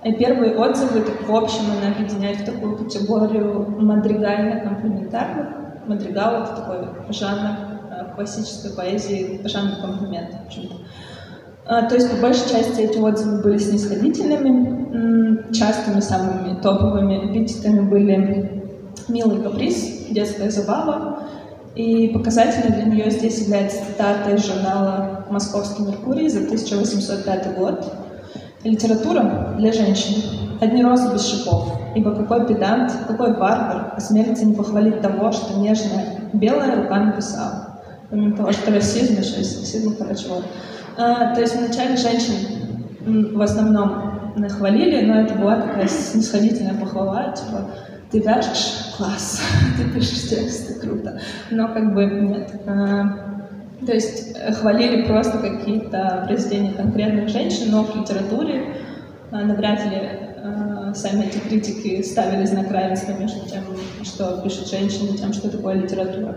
И 0.04 0.12
первые 0.12 0.56
отзывы, 0.56 1.00
так, 1.00 1.28
в 1.28 1.34
общем, 1.34 1.64
она 1.70 1.94
объединяет 1.94 2.38
в 2.38 2.44
такую 2.44 2.78
категорию 2.78 3.66
мадригально-комплементарных. 3.80 5.48
Мадригал— 5.86 6.42
это 6.44 6.56
такой 6.56 7.12
жанр 7.12 7.50
э, 7.90 8.14
классической 8.14 8.72
поэзии, 8.72 9.40
жанр 9.44 9.76
комплимента, 9.82 10.38
в 10.42 10.46
общем-то. 10.46 10.74
А, 11.66 11.82
то 11.82 11.96
есть, 11.96 12.10
по 12.10 12.16
большей 12.16 12.48
части, 12.48 12.80
эти 12.80 12.98
отзывы 12.98 13.42
были 13.42 13.58
снисходительными. 13.58 15.52
Частыми 15.52 16.00
самыми 16.00 16.60
топовыми 16.60 17.30
эпитетами 17.30 17.80
были 17.80 18.65
«милый 19.08 19.42
каприз», 19.42 20.08
«детская 20.10 20.50
забава», 20.50 21.28
и 21.74 22.08
показательной 22.08 22.74
для 22.74 22.84
нее 22.84 23.10
здесь 23.10 23.42
является 23.42 23.84
цитата 23.86 24.30
из 24.34 24.46
журнала 24.46 25.26
«Московский 25.30 25.82
Меркурий» 25.82 26.28
за 26.28 26.40
1805 26.40 27.56
год, 27.58 27.92
Литература 28.66 29.54
для 29.58 29.72
женщин. 29.72 30.22
Одни 30.60 30.82
розы 30.82 31.12
без 31.12 31.24
шипов. 31.26 31.72
Ибо 31.94 32.14
какой 32.14 32.46
педант, 32.46 32.92
какой 33.06 33.32
варвар 33.32 33.92
осмелится 33.96 34.44
не 34.44 34.54
похвалить 34.54 35.00
того, 35.00 35.30
что 35.30 35.58
нежная 35.58 36.18
белая 36.32 36.82
рука 36.82 36.98
написала. 36.98 37.78
Помимо 38.10 38.36
того, 38.36 38.52
что 38.52 38.72
расизм, 38.72 39.20
еще 39.20 39.40
и 39.40 39.44
сексизм, 39.44 39.94
короче, 39.96 40.28
вот. 40.28 40.44
А, 40.96 41.34
то 41.34 41.40
есть 41.40 41.54
вначале 41.54 41.96
женщин 41.96 43.34
в 43.34 43.40
основном 43.40 44.32
нахвалили, 44.36 45.04
но 45.04 45.20
это 45.20 45.34
была 45.34 45.60
такая 45.60 45.86
снисходительная 45.86 46.74
похвала, 46.74 47.32
типа, 47.32 47.70
ты 48.10 48.20
вяжешь? 48.20 48.94
Класс. 48.96 49.42
ты 49.76 49.90
пишешь 49.90 50.28
тексты? 50.28 50.80
Круто. 50.80 51.20
Но 51.50 51.68
как 51.68 51.94
бы 51.94 52.06
нет. 52.06 52.60
А, 52.66 53.26
то 53.84 53.92
есть 53.92 54.36
э, 54.36 54.52
хвалили 54.52 55.02
просто 55.02 55.38
какие-то 55.38 56.24
произведения 56.26 56.72
конкретных 56.72 57.28
женщин, 57.28 57.70
но 57.70 57.84
в 57.84 57.94
литературе 57.94 58.76
э, 59.30 59.36
навряд 59.36 59.84
ли 59.84 60.00
э, 60.00 60.94
сами 60.94 61.26
эти 61.26 61.38
критики 61.38 62.02
ставили 62.02 62.46
знак 62.46 62.70
равенства 62.70 63.12
между 63.12 63.46
тем, 63.48 63.64
что 64.02 64.40
пишут 64.42 64.68
женщины, 64.68 65.16
тем, 65.16 65.32
что 65.32 65.50
такое 65.50 65.74
литература. 65.74 66.36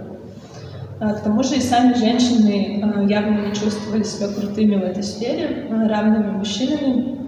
А, 0.99 1.13
к 1.13 1.21
тому 1.21 1.43
же 1.43 1.55
и 1.55 1.61
сами 1.61 1.93
женщины 1.93 2.83
явно 3.07 3.47
не 3.47 3.55
чувствовали 3.55 4.03
себя 4.03 4.27
крутыми 4.27 4.75
в 4.75 4.83
этой 4.83 5.03
сфере, 5.03 5.67
равными 5.69 6.31
мужчинами, 6.31 7.19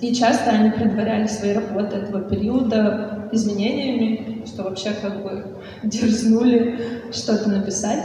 и 0.00 0.14
часто 0.14 0.50
они 0.50 0.70
предваряли 0.70 1.26
свои 1.26 1.52
работы 1.52 1.96
этого 1.96 2.22
периода 2.22 3.19
изменениями, 3.32 4.44
что 4.46 4.64
вообще 4.64 4.90
как 5.00 5.22
бы 5.22 5.44
дерзнули 5.82 6.80
что-то 7.12 7.50
написать. 7.50 8.04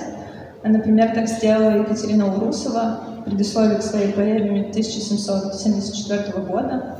Например, 0.63 1.13
так 1.13 1.27
сделала 1.27 1.81
Екатерина 1.81 2.35
Урусова 2.35 3.01
в 3.19 3.23
предисловии 3.23 3.77
к 3.77 3.83
своей 3.83 4.11
поэме 4.13 4.61
1774 4.69 6.41
года. 6.41 6.97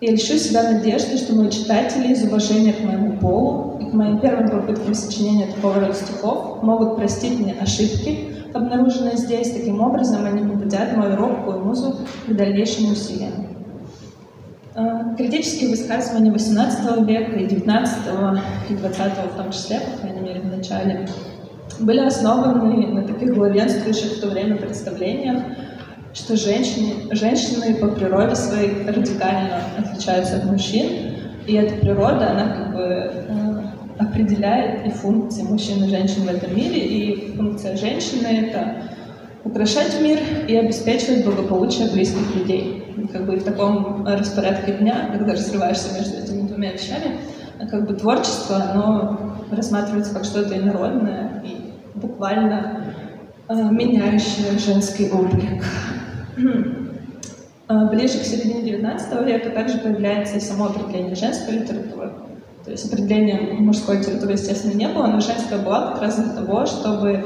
«Я 0.00 0.10
лишу 0.10 0.36
себя 0.36 0.70
надежды, 0.70 1.16
что 1.16 1.34
мои 1.34 1.50
читатели 1.50 2.12
из 2.12 2.22
уважения 2.24 2.74
к 2.74 2.84
моему 2.84 3.18
полу 3.18 3.78
и 3.80 3.90
к 3.90 3.94
моим 3.94 4.20
первым 4.20 4.50
попыткам 4.50 4.94
сочинения 4.94 5.46
такого 5.46 5.80
рода 5.80 5.94
стихов 5.94 6.62
могут 6.62 6.96
простить 6.96 7.38
мне 7.38 7.54
ошибки, 7.58 8.34
обнаруженные 8.52 9.16
здесь. 9.16 9.52
Таким 9.52 9.80
образом, 9.80 10.26
они 10.26 10.46
побудят 10.46 10.94
мою 10.96 11.16
робкую 11.16 11.64
музу 11.64 11.96
к 12.26 12.32
дальнейшим 12.34 12.92
усилиям». 12.92 13.53
Э, 14.76 15.14
критические 15.16 15.70
высказывания 15.70 16.32
XVIII 16.32 17.06
века 17.06 17.36
и 17.36 17.46
XIX 17.46 18.40
и 18.68 18.72
XX 18.72 19.32
в 19.32 19.36
том 19.36 19.52
числе, 19.52 19.78
по 19.78 20.00
крайней 20.00 20.20
мере, 20.20 20.40
в 20.40 20.46
начале 20.46 21.08
были 21.78 22.00
основаны 22.00 22.88
на 22.88 23.06
таких 23.06 23.34
главенствующих 23.34 24.16
в 24.16 24.20
то 24.20 24.30
время 24.30 24.56
представлениях, 24.56 25.42
что 26.12 26.36
женщины, 26.36 27.14
женщины 27.14 27.76
по 27.76 27.86
природе 27.86 28.34
своей 28.34 28.84
радикально 28.84 29.60
отличаются 29.78 30.38
от 30.38 30.44
мужчин, 30.46 31.14
и 31.46 31.54
эта 31.54 31.76
природа, 31.76 32.32
она 32.32 32.48
как 32.48 32.72
бы 32.72 32.80
э, 32.82 33.62
определяет 33.98 34.86
и 34.86 34.90
функции 34.90 35.42
мужчин 35.42 35.84
и 35.84 35.88
женщин 35.88 36.22
в 36.22 36.28
этом 36.28 36.54
мире, 36.56 36.80
и 36.80 37.36
функция 37.36 37.76
женщины— 37.76 38.26
это 38.48 38.82
украшать 39.44 40.00
мир 40.00 40.18
и 40.48 40.56
обеспечивать 40.56 41.24
благополучие 41.24 41.90
близких 41.90 42.34
людей. 42.34 42.83
Как 43.12 43.26
бы 43.26 43.36
в 43.36 43.44
таком 43.44 44.06
распорядке 44.06 44.72
дня, 44.72 45.10
когда 45.12 45.32
разрываешься 45.32 45.94
между 45.94 46.16
этими 46.18 46.46
двумя 46.46 46.72
вещами, 46.72 47.18
как 47.70 47.86
бы 47.86 47.94
творчество, 47.94 48.56
оно 48.56 49.36
рассматривается 49.50 50.14
как 50.14 50.24
что-то 50.24 50.56
инородное 50.56 51.42
и 51.44 51.72
буквально 51.94 52.94
э, 53.48 53.54
меняющее 53.54 54.58
женский 54.58 55.10
облик. 55.10 55.64
Э, 57.66 57.88
ближе 57.88 58.18
к 58.18 58.22
середине 58.24 58.78
XIX 58.78 59.24
века 59.24 59.50
также 59.50 59.78
появляется 59.78 60.36
и 60.36 60.40
само 60.40 60.66
определение 60.66 61.14
женской 61.14 61.54
литературы. 61.54 62.12
То 62.64 62.70
есть 62.70 62.92
определения 62.92 63.54
мужской 63.58 63.98
литературы, 63.98 64.32
естественно, 64.32 64.74
не 64.74 64.86
было, 64.88 65.06
но 65.06 65.20
женская 65.20 65.58
была 65.58 65.92
как 65.92 66.02
раз 66.02 66.16
для 66.16 66.32
того, 66.34 66.66
чтобы 66.66 67.24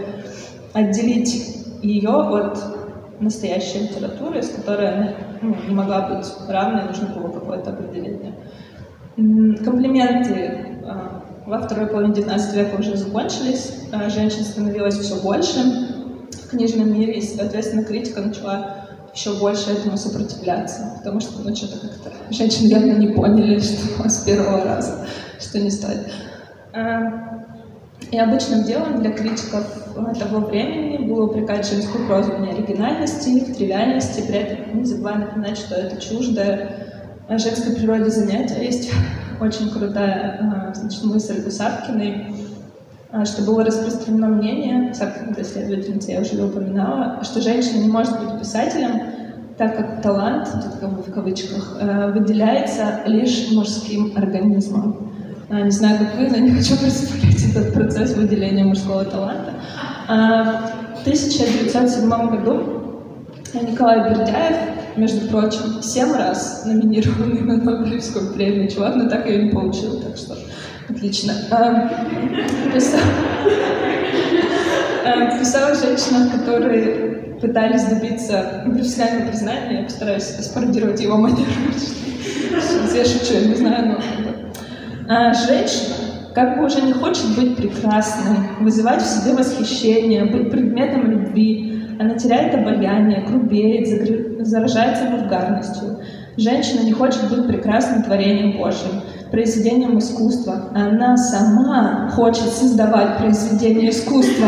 отделить 0.73 1.57
ее 1.83 2.11
от 2.11 2.78
настоящей 3.21 3.81
литературы, 3.81 4.43
с 4.43 4.51
которой 4.51 4.93
она 4.93 5.15
ну, 5.43 5.57
не 5.69 5.75
могла 5.75 6.09
быть 6.09 6.27
равной, 6.49 6.85
нужно 6.85 7.09
было 7.09 7.29
какое-то 7.29 7.71
определение. 7.71 8.35
Комплименты 9.65 10.79
а, 10.87 11.25
во 11.47 11.61
второй 11.61 11.89
половине 11.89 12.15
XIX 12.15 12.55
века 12.55 12.77
уже 12.79 12.97
закончились, 12.97 13.89
а 13.93 14.09
женщин 14.09 14.43
становилось 14.43 14.99
все 14.99 15.21
больше 15.21 15.59
в 16.31 16.51
книжном 16.51 16.93
мире, 16.93 17.15
и, 17.15 17.23
соответственно, 17.23 17.85
критика 17.85 18.21
начала 18.21 18.87
еще 19.15 19.35
больше 19.35 19.71
этому 19.71 19.97
сопротивляться, 19.97 20.95
потому 20.99 21.21
что, 21.21 21.43
ну, 21.43 21.55
что-то 21.57 21.79
как-то 21.81 22.11
женщины 22.31 22.69
явно 22.69 22.93
не 22.93 23.09
поняли, 23.09 23.59
что 23.61 24.09
с 24.09 24.19
первого 24.19 24.63
раза, 24.65 25.07
что 25.41 25.59
не 25.59 25.71
стоит. 25.71 26.13
А, 26.73 27.39
и 28.11 28.19
обычным 28.19 28.63
делом 28.63 29.01
для 29.01 29.11
критиков 29.11 29.65
того 30.19 30.47
времени 30.47 31.07
было 31.07 31.27
упрекать 31.27 31.69
женскую 31.69 32.07
прозу 32.07 32.33
в 32.33 32.41
неоригинальности, 32.41 33.41
в 33.41 33.57
тривиальности, 33.57 34.23
при 34.27 34.39
этом 34.39 34.79
не 34.79 34.85
забывая 34.85 35.19
напоминать, 35.19 35.59
что 35.59 35.75
это 35.75 36.01
чуждое 36.01 36.71
женской 37.29 37.77
природе 37.77 38.11
занятие. 38.11 38.65
Есть 38.65 38.91
очень 39.41 39.71
крутая 39.71 40.71
а, 40.71 40.75
значит, 40.75 41.05
мысль 41.05 41.43
а, 43.11 43.25
что 43.25 43.43
было 43.43 43.65
распространено 43.65 44.29
мнение, 44.29 44.93
Савкина 44.93 45.31
это 45.31 45.43
исследовательница, 45.43 46.13
я 46.13 46.21
уже 46.21 46.35
ее 46.35 46.45
упоминала, 46.45 47.25
что 47.25 47.41
женщина 47.41 47.83
не 47.83 47.89
может 47.89 48.19
быть 48.21 48.39
писателем, 48.39 49.01
так 49.57 49.77
как 49.77 50.03
талант, 50.03 50.49
тут 50.53 50.79
как 50.79 50.93
бы 50.95 51.03
в 51.03 51.13
кавычках, 51.13 51.79
э, 51.81 52.13
выделяется 52.13 53.01
лишь 53.07 53.51
мужским 53.51 54.13
организмом. 54.15 55.11
Не 55.51 55.71
знаю, 55.71 55.99
как 55.99 56.17
вы, 56.17 56.29
но 56.29 56.37
не 56.37 56.51
хочу 56.51 56.77
представлять 56.77 57.48
этот 57.59 57.75
процесс 57.75 58.15
выделения 58.15 58.65
мужского 58.65 59.05
таланта. 59.05 59.55
В 60.07 61.01
1907 61.01 62.09
году 62.09 63.03
Николай 63.55 64.11
Бердяев 64.11 64.57
между 64.97 65.29
прочим, 65.29 65.83
семь 65.83 66.13
раз 66.13 66.65
номинированный 66.65 67.41
на 67.43 67.57
Нобелевскую 67.57 68.33
премию 68.35 68.71
чувак, 68.71 68.97
но 68.97 69.09
так 69.09 69.27
ее 69.27 69.45
не 69.45 69.51
получил, 69.51 70.01
так 70.01 70.17
что 70.17 70.37
отлично. 70.89 71.35
Писал, 72.75 73.01
писал 75.39 75.73
о 75.73 76.39
которые 76.39 77.37
пытались 77.41 77.85
добиться 77.85 78.65
профессионального 78.65 79.29
признания, 79.29 79.79
я 79.79 79.85
постараюсь 79.85 80.25
спародировать 80.25 81.01
его 81.01 81.17
манеру. 81.17 81.47
Я 82.95 83.05
шучу, 83.05 83.35
я 83.35 83.47
не 83.47 83.55
знаю, 83.55 83.87
но... 83.87 83.99
А, 85.09 85.33
женщина 85.33 86.08
как 86.39 86.63
уже 86.63 86.83
не 86.83 86.93
хочет 86.93 87.35
быть 87.35 87.57
прекрасной, 87.57 88.37
вызывать 88.61 89.03
в 89.03 89.07
себе 89.07 89.35
восхищение, 89.35 90.25
быть 90.27 90.53
предметом 90.53 91.11
любви, 91.11 91.83
она 91.99 92.15
теряет 92.15 92.55
обаяние, 92.55 93.25
грубеет, 93.27 94.47
заражается 94.47 95.07
вульгарностью. 95.07 95.99
Женщина 96.37 96.83
не 96.83 96.93
хочет 96.93 97.29
быть 97.29 97.49
прекрасным 97.49 98.05
творением 98.05 98.57
Божьим, 98.57 99.03
произведением 99.33 99.99
искусства. 99.99 100.71
Она 100.77 101.17
сама 101.17 102.09
хочет 102.15 102.51
создавать 102.51 103.19
произведение 103.19 103.91
искусства. 103.91 104.47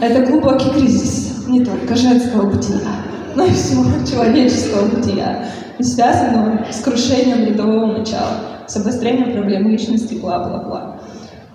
Это 0.00 0.30
глубокий 0.30 0.70
кризис 0.70 1.44
не 1.48 1.64
только 1.64 1.96
женского 1.96 2.52
бытия, 2.52 2.86
но 3.34 3.46
и 3.46 3.50
всего 3.50 3.82
человеческого 4.08 4.86
бытия. 4.94 5.44
И 5.76 5.82
связан 5.82 6.36
он 6.36 6.60
с 6.70 6.80
крушением 6.82 7.44
рядового 7.48 7.98
начала, 7.98 8.62
с 8.68 8.76
обострением 8.76 9.32
проблем 9.32 9.68
личности, 9.68 10.14
бла-бла-бла. 10.14 11.00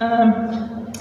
А, 0.02 0.50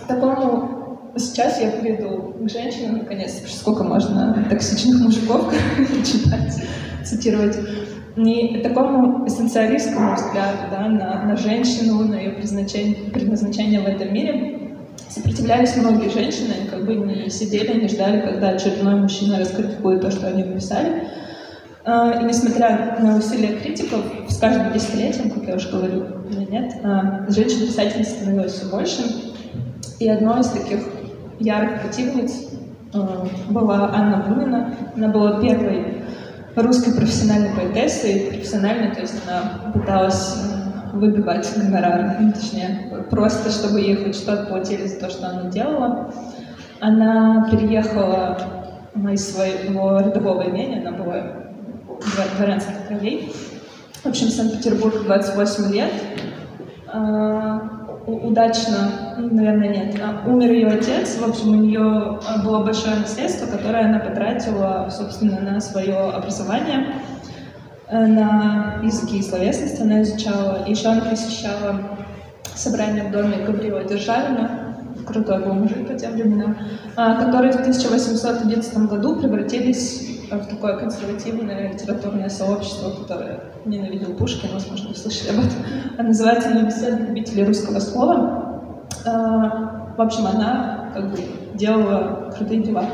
такому 0.06 0.80
Сейчас 1.16 1.60
я 1.60 1.70
приду 1.72 2.34
к 2.38 2.48
женщинам, 2.48 2.98
наконец, 2.98 3.42
сколько 3.48 3.82
можно 3.82 4.46
токсичных 4.48 5.00
мужиков 5.00 5.52
читать, 6.04 6.62
цитировать. 7.04 7.58
Не 8.16 8.58
такому 8.58 9.26
эссенциалистскому 9.26 10.14
взгляду 10.14 10.58
да, 10.70 10.86
на, 10.88 11.24
на 11.24 11.36
женщину, 11.36 12.04
на 12.04 12.14
ее 12.14 12.30
предназначение, 12.30 13.10
предназначение 13.10 13.80
в 13.80 13.86
этом 13.86 14.12
мире 14.14 14.76
сопротивлялись 15.08 15.76
многие 15.76 16.10
женщины, 16.10 16.54
они 16.60 16.68
как 16.68 16.84
бы 16.84 16.94
не 16.94 17.28
сидели, 17.30 17.80
не 17.80 17.88
ждали, 17.88 18.20
когда 18.20 18.50
очередной 18.50 18.96
мужчина 18.96 19.38
раскритикует 19.38 20.02
то, 20.02 20.10
что 20.10 20.28
они 20.28 20.44
написали. 20.44 21.08
А, 21.84 22.20
и 22.20 22.24
несмотря 22.24 22.98
на 23.00 23.16
усилия 23.16 23.58
критиков, 23.58 24.00
с 24.28 24.38
каждым 24.38 24.72
десятилетием, 24.72 25.30
как 25.30 25.44
я 25.44 25.54
уже 25.54 25.70
говорю, 25.70 26.06
или 26.30 26.44
нет, 26.50 26.74
а, 26.84 27.24
женщин-писательниц 27.28 28.08
становилось 28.08 28.52
все 28.52 28.70
больше. 28.70 29.02
И 29.98 30.08
одной 30.08 30.40
из 30.40 30.48
таких 30.48 30.80
ярых 31.40 31.82
противниц 31.82 32.52
э, 32.94 32.98
была 33.50 33.90
Анна 33.92 34.24
Бунина. 34.26 34.74
Она 34.96 35.08
была 35.08 35.40
первой 35.40 36.02
русской 36.56 36.94
профессиональной 36.94 37.50
поэтессой. 37.54 38.30
Профессиональной, 38.30 38.94
то 38.94 39.02
есть 39.02 39.14
она 39.26 39.72
пыталась 39.72 40.38
выбивать 40.94 41.50
гонорар, 41.54 42.16
точнее, 42.34 43.04
просто 43.10 43.50
чтобы 43.50 43.80
ей 43.80 43.96
хоть 43.96 44.16
что-то 44.16 44.46
платили 44.46 44.86
за 44.86 45.00
то, 45.00 45.10
что 45.10 45.28
она 45.28 45.50
делала. 45.50 46.12
Она 46.80 47.46
переехала 47.50 48.38
из 49.12 49.32
своего 49.32 49.98
родового 49.98 50.48
имения, 50.48 50.80
она 50.80 50.96
была 50.96 51.39
дворянских 52.36 52.86
кровей. 52.88 53.32
В 54.02 54.06
общем, 54.06 54.28
Санкт-Петербург 54.28 55.02
28 55.04 55.72
лет. 55.72 55.92
А, 56.86 57.60
удачно, 58.06 59.16
наверное, 59.18 59.68
нет. 59.68 60.00
А, 60.02 60.28
умер 60.28 60.52
ее 60.52 60.68
отец, 60.68 61.16
в 61.16 61.28
общем, 61.28 61.50
у 61.50 61.56
нее 61.56 62.18
а, 62.26 62.42
было 62.42 62.64
большое 62.64 62.96
наследство, 62.96 63.46
которое 63.46 63.84
она 63.84 63.98
потратила, 63.98 64.88
собственно, 64.90 65.40
на 65.40 65.60
свое 65.60 65.96
образование, 65.96 66.94
э, 67.88 68.06
на 68.06 68.80
языки 68.82 69.18
и 69.18 69.22
словесность 69.22 69.80
она 69.80 70.02
изучала. 70.02 70.64
Еще 70.66 70.88
она 70.88 71.02
посещала 71.02 71.80
собрание 72.54 73.04
в 73.04 73.12
доме 73.12 73.44
Гаврила 73.44 73.84
Державина, 73.84 74.59
крутой 75.06 75.44
был 75.44 75.54
мужик 75.54 75.86
по 75.88 75.94
тем 75.94 76.12
временам, 76.12 76.56
а, 76.96 77.24
которые 77.24 77.52
в 77.52 77.56
1811 77.56 78.86
году 78.86 79.16
превратились 79.16 80.20
в 80.30 80.46
такое 80.46 80.76
консервативное 80.78 81.72
литературное 81.72 82.28
сообщество, 82.28 82.90
которое 82.90 83.40
ненавидел 83.64 84.14
Пушкина, 84.14 84.54
возможно, 84.54 84.90
вы 84.90 84.96
слышали 84.96 85.30
об 85.30 85.44
этом. 85.44 85.58
Она 85.98 86.08
называется 86.08 86.50
«На 86.50 86.62
беседы 86.62 87.04
любителей 87.04 87.44
русского 87.44 87.80
слова». 87.80 88.84
А, 89.04 89.94
в 89.96 90.00
общем, 90.00 90.26
она 90.26 90.90
как 90.94 91.10
бы 91.10 91.18
делала 91.54 92.32
крутые 92.36 92.62
дела. 92.62 92.84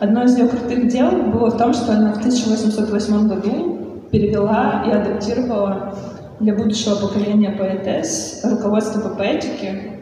Одно 0.00 0.24
из 0.24 0.36
ее 0.36 0.48
крутых 0.48 0.88
дел 0.88 1.10
было 1.10 1.50
в 1.50 1.56
том, 1.56 1.74
что 1.74 1.92
она 1.92 2.12
в 2.12 2.18
1808 2.18 3.28
году 3.28 4.04
перевела 4.10 4.84
и 4.86 4.90
адаптировала 4.90 5.94
для 6.40 6.54
будущего 6.54 6.94
поколения 6.94 7.50
поэтесс 7.50 8.42
руководство 8.44 9.00
по 9.00 9.16
поэтике. 9.16 9.97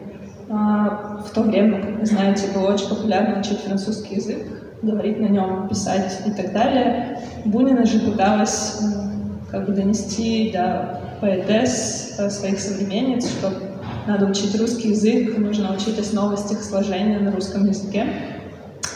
А, 0.49 1.21
в 1.25 1.31
то 1.31 1.41
время, 1.41 1.81
как 1.81 1.99
вы 1.99 2.05
знаете, 2.05 2.47
было 2.53 2.73
очень 2.73 2.87
популярно 2.87 3.39
учить 3.39 3.59
французский 3.59 4.15
язык 4.15 4.45
говорить 4.81 5.19
на 5.19 5.25
нем, 5.25 5.67
писать 5.67 6.21
и 6.25 6.31
так 6.31 6.53
далее. 6.53 7.19
Бунина 7.45 7.85
же 7.85 7.99
пыталась 7.99 8.79
как 9.49 9.65
бы 9.65 9.73
донести 9.73 10.51
до 10.51 11.01
поэтесс 11.19 12.15
э, 12.19 12.29
своих 12.29 12.59
современниц, 12.59 13.27
что 13.27 13.51
надо 14.05 14.25
учить 14.25 14.57
русский 14.59 14.89
язык, 14.89 15.37
нужно 15.37 15.73
учить 15.73 15.99
основы 15.99 16.37
стихосложения 16.37 17.19
на 17.19 17.31
русском 17.31 17.65
языке. 17.65 18.05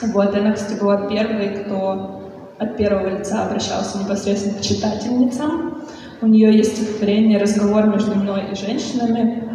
Вот, 0.01 0.35
она, 0.35 0.53
кстати, 0.53 0.79
была 0.79 1.07
первой, 1.07 1.49
кто 1.49 2.21
от 2.57 2.77
первого 2.77 3.17
лица 3.17 3.45
обращался 3.45 3.97
непосредственно 3.97 4.59
к 4.59 4.61
читательницам. 4.61 5.83
У 6.21 6.27
нее 6.27 6.55
есть 6.55 6.77
стихотворение 6.77 7.39
«Разговор 7.39 7.87
между 7.87 8.15
мной 8.15 8.43
и 8.51 8.55
женщинами», 8.55 9.50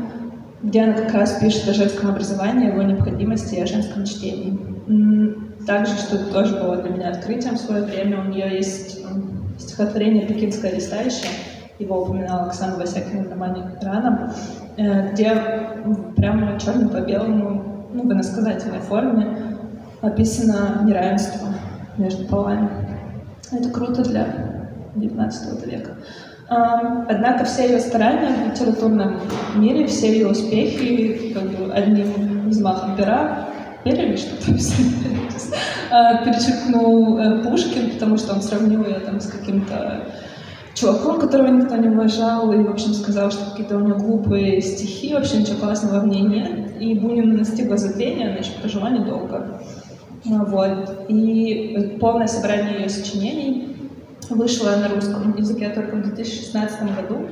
где 0.66 0.82
она 0.82 0.94
как 0.94 1.14
раз 1.14 1.34
пишет 1.34 1.68
о 1.68 1.74
женском 1.74 2.10
образовании, 2.10 2.66
его 2.66 2.82
необходимости 2.82 3.54
и 3.54 3.62
о 3.62 3.66
женском 3.66 4.04
чтении. 4.04 4.58
Также, 5.64 5.94
что 5.94 6.32
тоже 6.32 6.56
было 6.56 6.76
для 6.76 6.90
меня 6.90 7.10
открытием 7.10 7.54
в 7.54 7.60
свое 7.60 7.84
время, 7.84 8.20
у 8.20 8.24
нее 8.24 8.56
есть 8.56 8.98
стихотворение 9.58 10.26
«Пекинское 10.26 10.72
листалище», 10.72 11.28
его 11.78 12.02
упоминала 12.02 12.46
Оксана 12.46 12.76
Васякина 12.76 13.24
в 13.24 13.30
романе 13.30 13.70
«Рано», 13.80 14.34
э, 14.76 15.12
где 15.12 15.32
прямо 16.16 16.58
черным 16.58 16.88
по 16.88 17.00
белому, 17.00 17.86
ну, 17.92 18.08
в 18.08 18.12
иносказательной 18.12 18.80
форме 18.80 19.36
описано 20.00 20.82
неравенство 20.84 21.48
между 21.96 22.26
полами. 22.26 22.68
Это 23.52 23.70
круто 23.70 24.02
для 24.02 24.26
XIX 24.96 25.70
века. 25.70 25.96
Однако 26.48 27.44
все 27.44 27.68
ее 27.68 27.80
старания 27.80 28.28
в 28.28 28.50
литературном 28.52 29.20
мире, 29.56 29.86
все 29.86 30.12
ее 30.12 30.28
успехи 30.28 31.32
как 31.34 31.44
бы 31.44 31.72
одним 31.72 32.48
взмахом 32.48 32.96
пера 32.96 33.48
перьями 33.82 34.16
что-то 34.16 34.52
а, 35.90 36.24
перечеркнул 36.24 37.18
э, 37.18 37.42
Пушкин, 37.44 37.90
потому 37.92 38.16
что 38.16 38.34
он 38.34 38.42
сравнил 38.42 38.84
ее 38.84 38.98
там 39.00 39.20
с 39.20 39.26
каким-то 39.26 40.06
чуваком, 40.74 41.20
которого 41.20 41.48
никто 41.48 41.76
не 41.76 41.88
уважал, 41.88 42.52
и, 42.52 42.58
в 42.58 42.70
общем, 42.70 42.92
сказал, 42.94 43.30
что 43.30 43.50
какие-то 43.50 43.76
у 43.76 43.80
него 43.80 43.98
глупые 43.98 44.60
стихи, 44.60 45.14
в 45.14 45.18
общем, 45.18 45.40
ничего 45.40 45.58
классного 45.58 46.00
в 46.00 46.08
ней 46.08 46.22
нет. 46.22 46.80
И 46.80 46.94
Бунина 46.94 47.38
настигла 47.38 47.76
забвение, 47.76 48.32
значит, 48.32 48.56
прожила 48.56 48.90
недолго. 48.90 49.62
А, 50.26 50.44
вот. 50.44 51.06
И 51.08 51.96
полное 52.00 52.26
собрание 52.26 52.80
ее 52.80 52.88
сочинений 52.88 53.75
вышло 54.34 54.70
на 54.76 54.88
русском 54.88 55.36
языке 55.36 55.70
только 55.70 55.96
в 55.96 56.02
2016 56.02 56.82
году. 56.82 57.28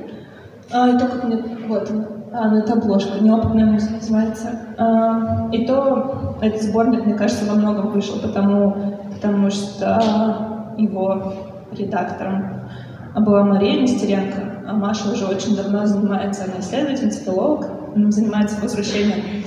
А, 0.71 0.89
и 0.89 0.97
то, 0.97 1.25
мне... 1.25 1.43
Вот 1.67 1.91
А, 2.37 2.49
ну 2.49 2.57
это 2.57 2.73
обложка, 2.73 3.23
неопытная 3.23 3.65
музыка 3.65 3.93
называется. 3.93 4.59
А, 4.77 5.47
и 5.53 5.65
то 5.65 6.37
этот 6.41 6.63
сборник, 6.63 7.05
мне 7.05 7.13
кажется, 7.13 7.45
во 7.45 7.55
многом 7.55 7.91
вышел, 7.91 8.19
потому, 8.19 8.75
потому 9.13 9.49
что 9.49 10.73
его 10.77 11.33
редактором 11.71 12.67
была 13.15 13.43
Мария 13.43 13.81
Нестеренко, 13.81 14.65
а 14.67 14.73
Маша 14.73 15.09
уже 15.11 15.25
очень 15.25 15.55
давно 15.55 15.85
занимается, 15.85 16.43
она 16.43 16.59
исследовательница, 16.59 17.23
филолог, 17.23 17.67
занимается 18.09 18.59
возвращением 18.61 19.45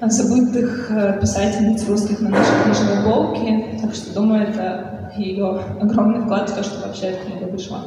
забытых 0.00 0.90
э, 0.90 1.18
писательниц 1.20 1.86
русских 1.86 2.22
на 2.22 2.30
наши 2.30 2.50
книжные 2.64 3.04
полки, 3.04 3.78
так 3.82 3.94
что, 3.94 4.14
думаю, 4.14 4.48
это 4.48 4.99
ее 5.16 5.60
огромный 5.80 6.20
вклад 6.20 6.50
в 6.50 6.56
то, 6.56 6.62
что 6.62 6.86
вообще 6.86 7.08
эта 7.08 7.24
книга 7.24 7.50
вышла. 7.50 7.78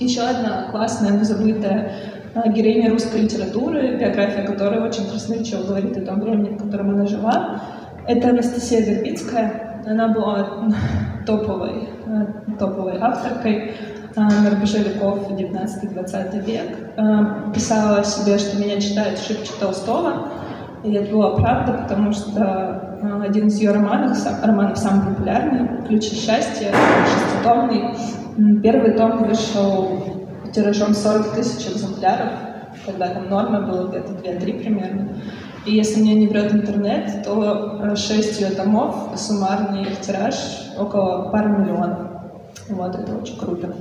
Еще 0.00 0.22
одна 0.22 0.70
классная, 0.70 1.12
но 1.12 1.24
забытая 1.24 1.92
э, 2.34 2.52
героиня 2.52 2.90
русской 2.90 3.22
литературы, 3.22 3.96
биография 3.96 4.44
которой 4.44 4.80
очень 4.80 5.08
красноречиво 5.08 5.62
говорит 5.62 5.96
о 5.96 6.00
том 6.00 6.20
времени, 6.20 6.56
в 6.56 6.64
котором 6.64 6.90
она 6.90 7.06
жила, 7.06 7.60
это 8.06 8.30
Анастасия 8.30 8.80
Вербицкая. 8.80 9.82
Она 9.86 10.08
была 10.08 10.68
топовой, 11.26 11.88
э, 12.06 12.26
топовой 12.58 12.98
авторкой 12.98 13.74
на 14.16 14.50
рубеже 14.50 14.78
веков 14.78 15.30
19-20 15.30 16.44
век. 16.44 17.52
Писала 17.52 18.04
себе, 18.04 18.38
что 18.38 18.58
меня 18.60 18.80
читают 18.80 19.18
шибче 19.18 19.50
Толстого, 19.58 20.28
и 20.84 20.92
это 20.92 21.10
была 21.10 21.30
правда, 21.36 21.72
потому 21.72 22.12
что 22.12 22.30
э, 22.36 22.83
один 23.22 23.48
из 23.48 23.58
ее 23.58 23.72
романов, 23.72 24.16
романов 24.42 24.78
самый 24.78 25.14
популярный, 25.14 25.86
«Ключи 25.86 26.14
счастья», 26.14 26.72
шеститомный. 27.06 27.94
Первый 28.62 28.92
том 28.92 29.24
вышел 29.24 30.02
тиражом 30.52 30.94
40 30.94 31.34
тысяч 31.34 31.68
экземпляров, 31.68 32.30
когда 32.86 33.08
там 33.08 33.28
норма 33.28 33.60
была 33.60 33.88
где-то 33.88 34.12
2-3 34.12 34.62
примерно. 34.62 35.08
И 35.66 35.74
если 35.74 36.00
мне 36.00 36.14
не 36.14 36.26
врет 36.26 36.52
интернет, 36.52 37.22
то 37.24 37.94
6 37.96 38.40
ее 38.40 38.50
томов, 38.50 39.10
суммарный 39.16 39.82
их 39.82 40.00
тираж 40.00 40.34
около 40.78 41.30
пары 41.30 41.48
миллионов. 41.50 41.98
Вот, 42.68 42.94
это 42.94 43.16
очень 43.16 43.38
круто. 43.38 43.74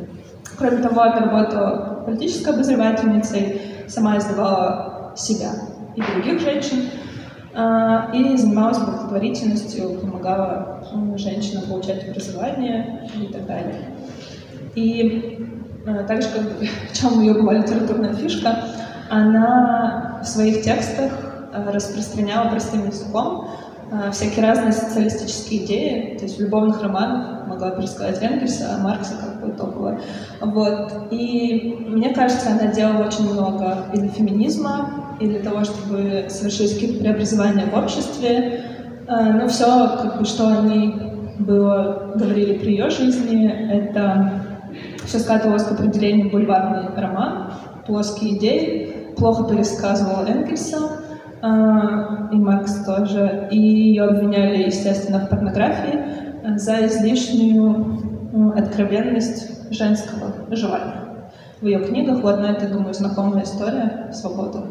Кроме 0.57 0.77
того, 0.77 1.01
она 1.01 1.19
работала 1.19 2.03
политической 2.05 2.53
обозревательницей, 2.53 3.62
сама 3.88 4.17
издавала 4.17 5.13
себя 5.15 5.49
и 5.95 6.01
других 6.01 6.41
женщин, 6.41 6.89
и 7.56 8.38
занималась 8.38 8.80
благотворительностью, 8.80 10.00
помогала 10.00 10.84
женщинам 11.18 11.63
получать 11.68 12.10
образование 12.10 13.10
и 13.16 13.32
так 13.32 13.46
далее. 13.46 13.94
И 14.76 15.38
а, 15.86 16.04
также, 16.04 16.30
как 16.30 16.44
бы, 16.44 16.66
в 16.92 16.98
чем 16.98 17.20
ее 17.20 17.34
была 17.34 17.54
литературная 17.54 18.13
фишка, 18.13 18.58
она 19.10 20.22
в 20.24 20.28
своих 20.28 20.63
текстах 20.63 21.12
а, 21.54 21.72
распространяла 21.72 22.50
простым 22.50 22.88
языком 22.88 23.50
всякие 24.12 24.45
разные 24.45 24.71
социалистические 24.71 25.65
идеи, 25.65 26.17
то 26.17 26.25
есть 26.25 26.38
в 26.38 26.41
любовных 26.41 26.82
романах 26.82 27.47
могла 27.47 27.71
пересказать 27.71 28.21
Энгельса, 28.21 28.75
а 28.75 28.84
Маркса 28.84 29.13
как 29.19 29.45
бы 29.45 29.51
топовая. 29.53 29.99
Вот. 30.41 31.08
И 31.12 31.77
мне 31.88 32.13
кажется, 32.13 32.51
она 32.51 32.71
делала 32.71 33.08
очень 33.08 33.32
много 33.32 33.86
и 33.93 33.97
для 33.97 34.10
феминизма, 34.10 35.15
и 35.19 35.27
для 35.27 35.39
того, 35.39 35.63
чтобы 35.63 36.25
совершить 36.29 36.73
какие-то 36.73 36.99
преобразования 37.03 37.65
в 37.65 37.77
обществе. 37.77 38.62
А, 39.08 39.34
но 39.34 39.47
все, 39.47 39.65
как 40.01 40.19
бы, 40.19 40.25
что 40.25 40.47
они 40.47 40.95
было, 41.39 42.13
говорили 42.15 42.58
при 42.58 42.71
ее 42.71 42.89
жизни, 42.89 43.47
это 43.47 44.41
все 45.06 45.19
скатывалось 45.19 45.63
к 45.63 45.71
определению 45.71 46.32
бульварный 46.32 46.89
роман, 46.95 47.53
плоские 47.86 48.38
идеи, 48.38 49.13
плохо 49.17 49.43
пересказывал 49.43 50.25
Энгельса, 50.25 50.92
и 51.43 52.36
Маркс 52.36 52.86
тоже, 52.86 53.49
и 53.51 53.58
ее 53.58 54.06
обвиняли, 54.06 54.63
естественно, 54.63 55.19
в 55.19 55.29
порнографии 55.29 55.99
за 56.56 56.86
излишнюю 56.86 58.53
откровенность 58.56 59.71
женского 59.71 60.34
желания. 60.51 61.03
В 61.60 61.65
ее 61.65 61.79
книгах, 61.79 62.21
вот 62.21 62.39
на 62.39 62.47
это, 62.47 62.67
думаю, 62.67 62.93
знакомая 62.93 63.43
история 63.43 64.10
«Свобода». 64.13 64.65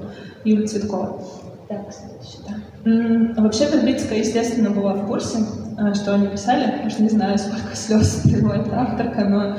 Юлия 0.45 0.67
Цветкова. 0.67 1.23
Так, 1.69 1.89
кстати, 1.89 2.13
сюда. 2.23 3.41
Вообще 3.41 3.67
Вербицкая, 3.67 4.19
естественно, 4.19 4.71
была 4.71 4.95
в 4.95 5.07
курсе, 5.07 5.39
а, 5.79 5.95
что 5.95 6.15
они 6.15 6.27
писали. 6.27 6.87
Уж 6.87 6.99
не 6.99 7.09
знаю, 7.09 7.39
сколько 7.39 7.75
слез 7.75 8.23
переводит 8.25 8.73
авторка, 8.73 9.25
но 9.25 9.57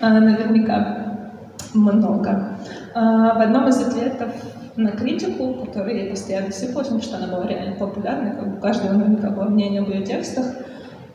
а, 0.00 0.20
наверняка 0.20 1.28
много. 1.72 2.56
А, 2.94 3.34
в 3.34 3.40
одном 3.40 3.68
из 3.68 3.80
ответов 3.80 4.32
на 4.76 4.90
критику, 4.92 5.54
который 5.64 6.00
ей 6.00 6.10
постоянно 6.10 6.52
сыпалась, 6.52 6.88
потому 6.88 7.02
что 7.02 7.16
она 7.16 7.28
была 7.28 7.46
реально 7.46 7.76
популярной, 7.76 8.32
как 8.32 8.50
бы 8.50 8.58
у 8.58 8.60
каждого 8.60 8.92
наверняка 8.92 9.30
было 9.30 9.44
мнение 9.44 9.80
об 9.80 9.88
ее 9.88 10.04
текстах. 10.04 10.46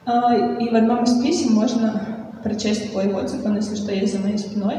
И 0.08 0.70
в 0.70 0.76
одном 0.76 1.04
из 1.04 1.22
писем 1.22 1.54
можно 1.54 2.02
прочесть 2.44 2.88
такой 2.88 3.14
отзыв, 3.14 3.46
он, 3.46 3.58
если 3.58 3.76
что, 3.76 3.92
есть 3.92 4.14
за 4.14 4.20
моей 4.20 4.38
спиной. 4.38 4.76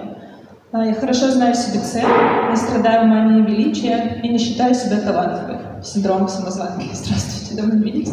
А, 0.73 0.87
я 0.87 0.95
хорошо 0.95 1.31
знаю 1.31 1.55
себе 1.55 1.81
цель, 1.81 2.07
не 2.49 2.57
страдаю 2.57 3.07
манией 3.07 3.45
величия 3.45 4.21
и 4.23 4.29
не 4.29 4.39
считаю 4.39 4.75
себя 4.75 5.01
талантливой. 5.01 5.59
Синдром 5.83 6.29
самозванки. 6.29 6.87
Здравствуйте, 6.95 7.61
давно 7.61 7.83
виделись. 7.83 8.13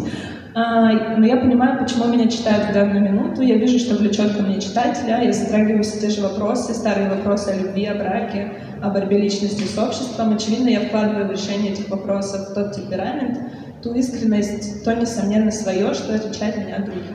А, 0.60 1.15
но 1.17 1.28
я 1.28 1.38
понимаю, 1.38 1.78
почему 1.78 2.06
меня 2.06 2.28
читают 2.28 2.70
в 2.70 2.74
данную 2.74 3.00
минуту. 3.00 3.43
Я 3.43 3.58
вижу, 3.58 3.78
что 3.78 3.96
влечет 3.96 4.36
ко 4.36 4.41
мне 4.41 4.60
читателя. 4.60 5.22
Я 5.22 5.32
затрагиваю 5.32 5.84
все 5.84 6.00
те 6.00 6.10
же 6.10 6.24
вопросы, 6.24 6.74
старые 6.74 7.10
вопросы 7.10 7.50
о 7.50 7.56
любви, 7.56 7.86
о 7.86 7.93
браке, 7.93 8.54
о 8.82 8.89
борьбе 8.89 9.20
личности 9.20 9.62
с 9.62 9.78
обществом. 9.78 10.34
Очевидно, 10.34 10.70
я 10.70 10.80
вкладываю 10.80 11.28
в 11.28 11.32
решение 11.32 11.74
этих 11.74 11.89
вопросов 11.89 12.56
тот 12.56 12.72
темперамент, 12.72 13.38
ту 13.84 13.93
искренность, 13.93 14.84
то, 14.84 14.96
несомненно, 14.96 15.52
свое, 15.52 15.93
что 15.93 16.15
отличает 16.15 16.58
меня 16.58 16.78
от 16.78 16.86
других. 16.86 17.12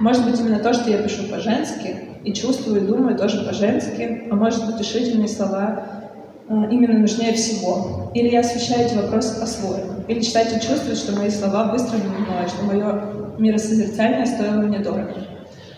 Может 0.00 0.28
быть, 0.28 0.40
именно 0.40 0.58
то, 0.58 0.74
что 0.74 0.90
я 0.90 0.98
пишу 0.98 1.28
по-женски, 1.30 1.94
и 2.24 2.32
чувствую, 2.32 2.82
и 2.82 2.86
думаю 2.86 3.16
тоже 3.16 3.44
по-женски, 3.44 4.26
а 4.32 4.34
может 4.34 4.66
быть 4.66 4.80
решительные 4.80 5.28
слова 5.28 5.84
э, 6.48 6.54
именно 6.72 6.98
нужнее 6.98 7.34
всего. 7.34 8.10
Или 8.14 8.30
я 8.30 8.40
освещаю 8.40 8.86
эти 8.86 8.96
вопросы 8.96 9.38
по-своему. 9.38 9.99
Или 10.10 10.22
читатель 10.22 10.58
чувствует, 10.58 10.98
что 10.98 11.14
мои 11.14 11.30
слова 11.30 11.70
выстроены 11.70 12.08
мной, 12.08 12.48
что 12.48 12.64
мое 12.64 13.36
миросозерцание 13.38 14.26
стоило 14.26 14.60
мне 14.60 14.80
дорого. 14.80 15.14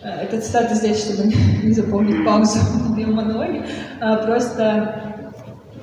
Э, 0.03 0.23
это 0.23 0.41
цитата 0.41 0.75
здесь, 0.75 1.05
чтобы 1.05 1.29
не 1.63 1.73
заполнить 1.75 2.25
паузу 2.25 2.59
в 2.89 3.07
монологе. 3.11 3.67
А 4.01 4.17
просто 4.17 5.29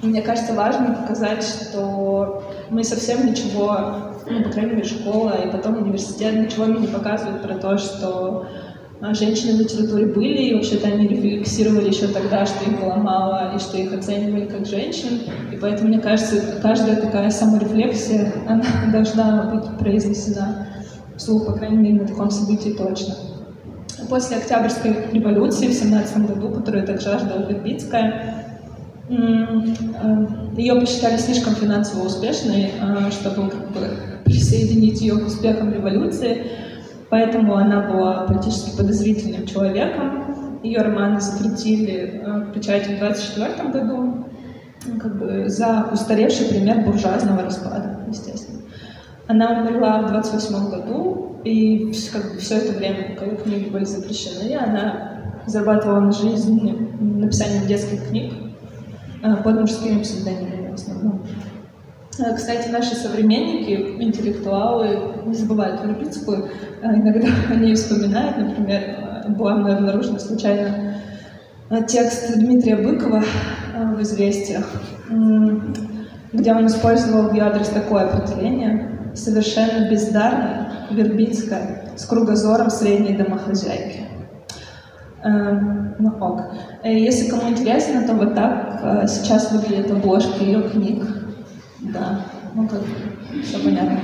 мне 0.02 0.24
кажется 0.24 0.54
важно 0.54 0.96
показать, 0.96 1.44
что 1.44 2.44
мы 2.72 2.84
совсем 2.84 3.28
ничего, 3.28 4.16
ну, 4.28 4.44
по 4.44 4.50
крайней 4.50 4.78
мере, 4.78 4.88
школа 4.88 5.36
и 5.46 5.52
потом 5.52 5.84
университет 5.84 6.34
ничего 6.34 6.66
мне 6.66 6.80
не 6.80 6.88
показывают 6.88 7.44
про 7.44 7.54
то, 7.54 7.78
что 7.78 8.48
женщины 9.02 9.54
в 9.54 9.62
литературе 9.62 10.08
были, 10.08 10.44
и 10.44 10.56
вообще-то 10.56 10.88
они 10.88 11.08
рефлексировали 11.08 11.88
еще 11.88 12.08
тогда, 12.08 12.46
что 12.46 12.70
их 12.70 12.80
было 12.80 12.96
мало, 12.96 13.56
и 13.56 13.60
что 13.60 13.78
их 13.78 13.94
оценивали 13.94 14.46
как 14.46 14.66
женщин. 14.66 15.22
И 15.54 15.58
поэтому, 15.58 15.90
мне 15.90 16.00
кажется, 16.00 16.60
каждая 16.62 16.98
такая 16.98 17.30
саморефлексия, 17.30 18.34
она 18.48 18.64
должна 18.92 19.44
быть 19.54 19.78
произнесена 19.78 20.68
вслух, 21.16 21.46
по 21.46 21.54
крайней 21.54 21.78
мере, 21.78 22.02
на 22.02 22.08
таком 22.08 22.30
событии 22.30 22.72
точно. 22.72 23.16
После 24.10 24.38
Октябрьской 24.38 24.96
революции 25.14 25.68
в 25.68 25.74
17 25.74 26.28
году, 26.28 26.50
которую 26.50 26.86
так 26.86 27.02
жаждала 27.02 27.48
Вербицкая, 27.48 28.46
э, 29.10 29.16
ее 30.58 30.76
посчитали 30.76 31.18
слишком 31.18 31.56
финансово 31.56 32.06
успешной, 32.06 32.72
э, 32.80 33.12
чтобы 33.12 33.52
присоединить 34.26 35.02
ее 35.02 35.18
к 35.18 35.28
успехам 35.28 35.74
революции. 35.74 36.48
Поэтому 37.10 37.56
она 37.56 37.82
была 37.82 38.28
политически 38.28 38.78
подозрительным 38.78 39.46
человеком. 39.48 40.60
Ее 40.64 40.82
романы 40.82 41.20
запретили 41.20 42.22
э, 42.24 42.40
в 42.42 42.52
печати 42.54 42.96
в 42.96 43.00
24 43.00 43.70
году 43.70 44.26
ну, 44.86 45.00
как 45.00 45.18
бы 45.18 45.50
за 45.50 45.90
устаревший 45.92 46.48
пример 46.48 46.86
буржуазного 46.86 47.44
распада, 47.44 48.00
естественно. 48.08 48.60
Она 49.28 49.62
умерла 49.62 50.02
в 50.02 50.12
28 50.12 50.70
году, 50.70 51.42
и 51.44 51.92
как 52.12 52.34
бы, 52.34 52.40
все 52.40 52.58
это 52.58 52.78
время, 52.78 53.18
ее 53.20 53.38
книги 53.38 53.70
были 53.70 53.86
запрещены, 53.86 54.56
она 54.56 55.22
зарабатывала 55.46 56.00
на 56.00 56.12
жизнь 56.12 56.62
написанием 57.00 57.68
детских 57.68 58.08
книг 58.10 58.34
э, 59.24 59.36
под 59.38 59.62
мужскими 59.62 60.02
псевдонимами 60.02 60.72
в 60.72 60.74
основном. 60.76 61.26
Э, 62.20 62.36
кстати, 62.36 62.70
наши 62.70 62.96
современники, 62.96 63.96
интеллектуалы, 64.02 65.00
не 65.26 65.34
забывают 65.34 65.82
Вербицкую, 65.84 66.50
э, 66.82 66.86
иногда 66.86 67.28
о 67.50 67.56
ней 67.56 67.76
вспоминают. 67.76 68.38
Например, 68.38 68.82
была 69.30 69.56
мной 69.56 69.76
обнаружена 69.76 70.20
случайно, 70.20 70.96
текст 71.88 72.36
Дмитрия 72.36 72.78
Быкова 72.78 73.24
в 73.94 74.02
«Известиях», 74.02 74.68
где 76.34 76.52
он 76.52 76.66
использовал 76.66 77.30
в 77.30 77.34
ее 77.34 77.44
адрес 77.44 77.68
такое 77.68 78.06
определение 78.06 79.12
«совершенно 79.14 79.88
бездарная, 79.88 80.72
вербицкая, 80.90 81.92
с 81.96 82.06
кругозором 82.06 82.72
средней 82.72 83.16
домохозяйки». 83.16 84.02
Ну 85.24 86.10
ок. 86.20 86.42
Если 86.84 87.30
кому 87.30 87.52
интересно, 87.52 88.08
то 88.08 88.14
вот 88.14 88.34
так 88.34 89.08
сейчас 89.08 89.52
выглядят 89.52 89.92
обложки 89.92 90.42
ее 90.42 90.64
книг. 90.64 91.04
Да, 91.82 92.26
ну 92.56 92.68
как 92.68 92.82
все 93.44 93.60
понятно. 93.64 94.00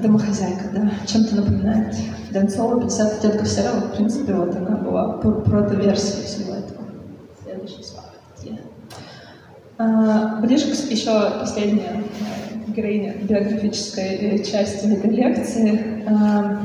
Домохозяйка, 0.00 0.64
да. 0.72 0.92
Чем-то 1.06 1.36
напоминает 1.36 1.96
Донцова, 2.30 2.80
50 2.80 3.12
оттенков 3.14 3.48
серого. 3.48 3.80
В 3.80 3.96
принципе, 3.96 4.32
вот 4.34 4.54
она 4.54 4.76
была 4.76 5.14
прото-версия 5.14 6.22
всего 6.22 6.54
этого. 6.54 6.82
Следующий 7.42 7.82
слайд. 7.82 8.12
А, 9.78 10.40
ближе 10.40 10.66
к 10.66 10.90
еще 10.90 11.40
последняя 11.40 12.04
героиня 12.68 13.16
биографической 13.22 14.14
э, 14.16 14.44
части 14.44 14.86
этой 14.86 15.10
лекции. 15.10 16.04
А, 16.06 16.60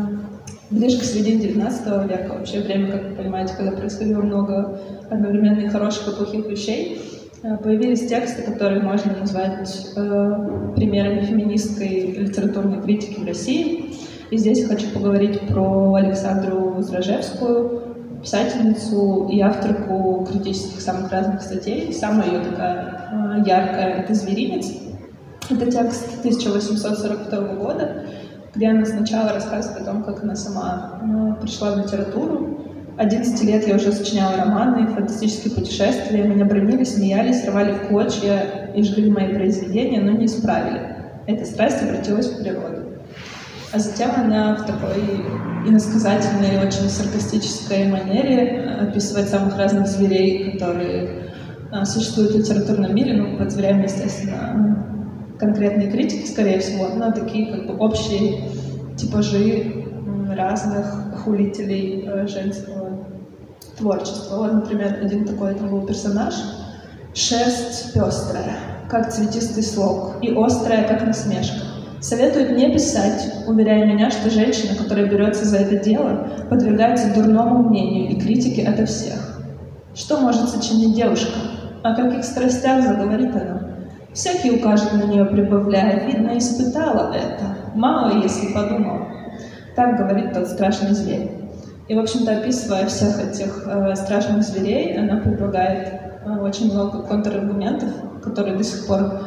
ближе 0.70 1.00
к 1.00 1.04
середине 1.04 1.42
19 1.42 1.86
века, 2.08 2.34
вообще 2.34 2.62
время, 2.62 2.92
как 2.92 3.04
вы 3.04 3.16
понимаете, 3.16 3.56
когда 3.56 3.72
происходило 3.72 4.22
много 4.22 4.80
одновременно 5.10 5.68
хороших 5.70 6.08
и 6.10 6.16
плохих 6.16 6.46
вещей, 6.46 7.02
появились 7.42 8.08
тексты, 8.08 8.42
которые 8.42 8.82
можно 8.82 9.16
назвать 9.16 9.88
э, 9.96 10.72
примерами 10.76 11.22
феминистской 11.22 12.12
литературной 12.12 12.82
критики 12.82 13.20
в 13.20 13.26
России. 13.26 13.94
И 14.32 14.38
здесь 14.38 14.68
хочу 14.68 14.90
поговорить 14.90 15.40
про 15.42 15.94
Александру 15.96 16.82
Зражевскую, 16.82 17.96
писательницу 18.22 19.30
и 19.32 19.40
авторку 19.42 20.28
критических 20.30 20.82
самых 20.82 21.12
разных 21.12 21.42
статей. 21.42 21.94
Самая 21.94 22.28
ее 22.28 22.40
такая 22.40 23.10
э, 23.12 23.44
яркая— 23.46 23.94
это 24.00 24.14
«Зверинец». 24.14 24.72
Это 25.50 25.72
текст 25.72 26.20
1842 26.20 27.40
года, 27.54 28.04
где 28.54 28.70
она 28.70 28.84
сначала 28.86 29.32
рассказывает 29.32 29.82
о 29.82 29.92
том, 29.92 30.04
как 30.04 30.24
она 30.24 30.36
сама 30.36 31.00
э, 31.02 31.42
пришла 31.42 31.72
в 31.72 31.78
литературу. 31.78 32.67
11 32.98 33.44
лет 33.44 33.68
я 33.68 33.76
уже 33.76 33.92
сочиняла 33.92 34.38
романы, 34.38 34.88
фантастические 34.88 35.54
путешествия. 35.54 36.24
Меня 36.24 36.46
бронили, 36.46 36.84
смеялись, 36.84 37.46
рвали 37.48 37.74
в 37.74 37.88
клочья 37.88 38.72
и 38.76 38.82
жгли 38.82 39.12
мои 39.12 39.36
произведения, 39.36 40.02
но 40.02 40.12
не 40.12 40.26
исправили. 40.26 40.96
Эта 41.28 41.46
страсть 41.46 41.84
обратилась 41.84 42.28
в 42.28 42.42
природу. 42.42 42.94
А 43.72 43.80
затем 43.80 44.12
она 44.16 44.56
в 44.56 44.66
такой 44.66 45.04
иносказательной, 45.68 46.66
очень 46.66 46.90
саркастической 46.90 47.88
манере 47.88 48.78
описывает 48.82 49.30
самых 49.30 49.58
разных 49.58 49.88
зверей, 49.88 50.54
которые 50.54 51.30
а, 51.72 51.86
существуют 51.86 52.32
в 52.32 52.38
литературном 52.40 52.96
мире. 52.96 53.14
Ну, 53.14 53.38
под 53.38 53.52
зверями, 53.52 53.84
естественно, 53.84 54.86
конкретные 55.38 55.92
критики, 55.92 56.26
скорее 56.26 56.60
всего, 56.60 56.88
но 56.96 57.12
такие 57.12 57.54
как 57.54 57.68
бы 57.68 57.76
общие 57.76 58.42
типажи 58.98 59.86
разных 60.36 61.22
хулителей 61.24 62.04
э, 62.08 62.28
женского 62.28 62.87
творчества. 63.78 64.38
Вот, 64.38 64.54
например, 64.54 65.00
один 65.02 65.26
такой 65.26 65.52
это 65.52 65.64
был 65.64 65.86
персонаж. 65.86 66.34
Шерсть 67.14 67.94
пестрая, 67.94 68.58
как 68.90 69.12
цветистый 69.12 69.64
слог, 69.64 70.16
и 70.22 70.34
острая, 70.36 70.88
как 70.88 71.06
насмешка. 71.06 71.66
Советует 72.00 72.56
не 72.56 72.72
писать, 72.72 73.34
уверяя 73.48 73.86
меня, 73.86 74.12
что 74.12 74.30
женщина, 74.30 74.76
которая 74.76 75.08
берется 75.08 75.46
за 75.46 75.58
это 75.58 75.84
дело, 75.84 76.28
подвергается 76.50 77.14
дурному 77.14 77.70
мнению 77.70 78.12
и 78.12 78.20
критике 78.20 78.68
ото 78.68 78.86
всех. 78.86 79.42
Что 79.96 80.20
может 80.20 80.50
сочинить 80.50 80.96
девушка? 80.96 81.40
О 81.84 81.96
каких 81.96 82.24
страстях 82.24 82.84
заговорит 82.84 83.36
она? 83.36 83.72
Всякий 84.14 84.52
укажет 84.52 84.94
на 84.94 85.04
нее, 85.04 85.26
прибавляя, 85.26 86.06
видно, 86.06 86.38
испытала 86.38 87.14
это. 87.14 87.46
Мало, 87.74 88.22
если 88.22 88.54
подумал. 88.54 89.08
Так 89.76 89.98
говорит 89.98 90.34
тот 90.34 90.48
страшный 90.48 90.94
зверь. 90.94 91.37
И, 91.88 91.96
в 91.96 92.00
общем-то, 92.00 92.38
описывая 92.38 92.86
всех 92.88 93.20
этих 93.20 93.66
э, 93.66 93.96
страшных 93.96 94.44
зверей, 94.44 94.98
она 94.98 95.22
предлагает 95.22 95.94
э, 96.26 96.30
очень 96.40 96.74
много 96.74 97.04
контраргументов, 97.04 97.90
которые 98.22 98.58
до 98.58 98.64
сих 98.64 98.88
пор 98.88 99.22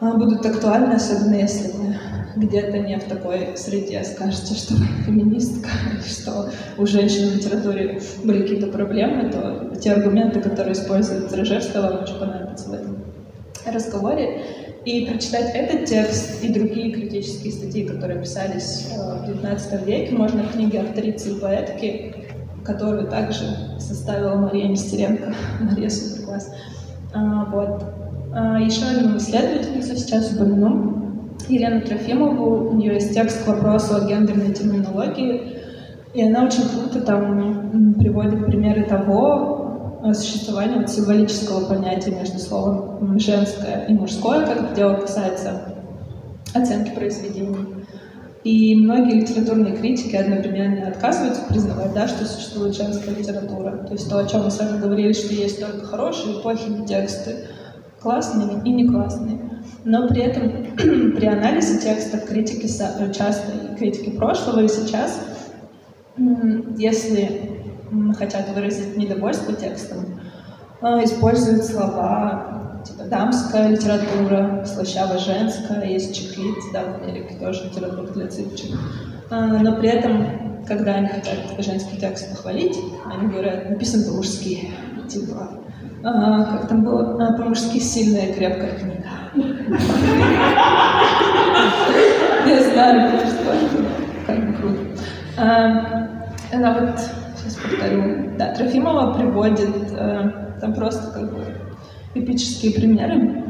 будут 0.00 0.44
актуальны, 0.44 0.92
особенно 0.94 1.34
если 1.34 1.72
вы 1.72 1.96
где-то 2.36 2.78
не 2.78 2.98
в 2.98 3.04
такой 3.04 3.56
среде 3.56 4.04
скажете, 4.04 4.54
что 4.54 4.74
вы 4.74 4.86
феминистка, 5.06 5.70
что 6.06 6.50
у 6.76 6.86
женщин 6.86 7.30
в 7.30 7.36
литературе 7.36 8.00
были 8.22 8.42
какие-то 8.42 8.66
проблемы, 8.68 9.30
то 9.30 9.74
те 9.80 9.92
аргументы, 9.92 10.40
которые 10.40 10.74
использует 10.74 11.32
Рожевская, 11.32 11.82
вам 11.82 12.02
очень 12.02 12.18
понадобятся 12.18 12.68
в 12.68 12.74
этом 12.74 12.97
разговоре. 13.66 14.42
И 14.84 15.06
прочитать 15.06 15.54
этот 15.54 15.86
текст 15.86 16.42
и 16.42 16.52
другие 16.52 16.92
критические 16.92 17.52
статьи, 17.52 17.84
которые 17.84 18.20
писались 18.20 18.88
э, 18.90 18.96
в 18.96 19.28
XIX 19.28 19.84
веке, 19.84 20.14
можно 20.14 20.44
в 20.44 20.52
книге 20.52 20.80
«Авторицы 20.80 21.32
и 21.32 21.40
поэтки», 21.40 22.14
которую 22.64 23.08
также 23.08 23.44
составила 23.78 24.36
Мария 24.36 24.68
Нестеренко. 24.68 25.34
Мария 25.60 25.90
супер 25.90 26.24
класс. 26.26 26.50
Вот. 27.12 27.84
А, 28.32 28.60
еще 28.60 28.84
одну 28.84 29.16
исследовательницу 29.16 29.96
сейчас 29.96 30.32
упомяну, 30.32 30.98
Елену 31.48 31.80
Трофимову. 31.80 32.70
У 32.70 32.74
нее 32.74 32.94
есть 32.94 33.14
текст 33.14 33.44
к 33.44 33.48
вопросу 33.48 33.96
о 33.96 34.06
гендерной 34.06 34.52
терминологии, 34.52 35.56
и 36.14 36.22
она 36.22 36.44
очень 36.44 36.68
круто 36.68 37.00
там 37.00 37.94
приводит 37.98 38.46
примеры 38.46 38.84
того 38.84 39.57
существования 40.14 40.76
вот 40.76 40.90
символического 40.90 41.66
понятия 41.66 42.10
между 42.10 42.38
словом 42.38 43.18
женское 43.18 43.86
и 43.88 43.92
мужское, 43.92 44.46
как 44.46 44.74
дело 44.74 44.94
касается 44.94 45.74
оценки 46.54 46.90
произведений. 46.90 47.78
И 48.44 48.74
многие 48.76 49.20
литературные 49.20 49.76
критики 49.76 50.16
одновременно 50.16 50.88
отказываются 50.88 51.42
признавать, 51.48 51.92
да, 51.92 52.06
что 52.08 52.24
существует 52.24 52.74
женская 52.74 53.14
литература. 53.14 53.84
То 53.86 53.92
есть 53.92 54.08
то, 54.08 54.18
о 54.18 54.26
чем 54.26 54.44
мы 54.44 54.50
с 54.50 54.58
вами 54.58 54.80
говорили, 54.80 55.12
что 55.12 55.34
есть 55.34 55.60
только 55.60 55.84
хорошие 55.84 56.38
и 56.38 56.42
плохие 56.42 56.86
тексты, 56.86 57.48
классные 58.00 58.62
и 58.64 58.70
не 58.70 58.88
классные. 58.88 59.38
Но 59.84 60.08
при 60.08 60.22
этом 60.22 60.50
при 60.76 61.26
анализе 61.26 61.80
текстов 61.80 62.24
критики 62.26 62.66
часто, 63.12 63.74
критики 63.76 64.10
прошлого 64.10 64.60
и 64.60 64.68
сейчас, 64.68 65.20
если 66.76 67.57
хотят 68.16 68.48
выразить 68.54 68.96
недовольство 68.96 69.54
текстом, 69.54 70.20
а, 70.80 71.02
используют 71.04 71.64
слова 71.64 72.82
типа 72.84 73.04
дамская 73.04 73.68
литература, 73.68 74.64
слащаво 74.64 75.18
женская, 75.18 75.84
есть 75.84 76.14
чехлит, 76.14 76.56
да, 76.72 76.84
в 76.84 77.02
Америке 77.02 77.34
тоже 77.40 77.64
литература 77.64 78.06
для 78.08 78.28
цыпочек. 78.28 78.76
А, 79.30 79.46
но 79.46 79.76
при 79.76 79.88
этом, 79.88 80.62
когда 80.66 80.94
они 80.94 81.08
хотят 81.08 81.38
женский 81.58 81.98
текст 81.98 82.30
похвалить, 82.30 82.78
они 83.06 83.28
говорят, 83.28 83.70
написан 83.70 84.04
по-мужски, 84.04 84.70
типа 85.08 85.50
а, 86.04 86.44
как 86.44 86.68
там 86.68 86.84
было, 86.84 87.34
по-мужски 87.36 87.78
сильная 87.78 88.32
крепкая 88.32 88.78
книга. 88.78 89.08
Я 92.46 92.62
знаю, 92.62 93.18
что 93.18 93.52
как 94.26 94.46
бы 94.46 94.52
круто. 94.56 94.80
Она 96.50 96.72
вот, 96.80 96.98
сейчас 97.48 97.62
повторю, 97.62 98.30
да, 98.38 98.54
Трофимова 98.54 99.14
приводит 99.14 99.92
а, 99.92 100.56
там 100.60 100.74
просто 100.74 101.12
как 101.12 101.32
бы 101.32 101.44
эпические 102.14 102.72
примеры. 102.72 103.44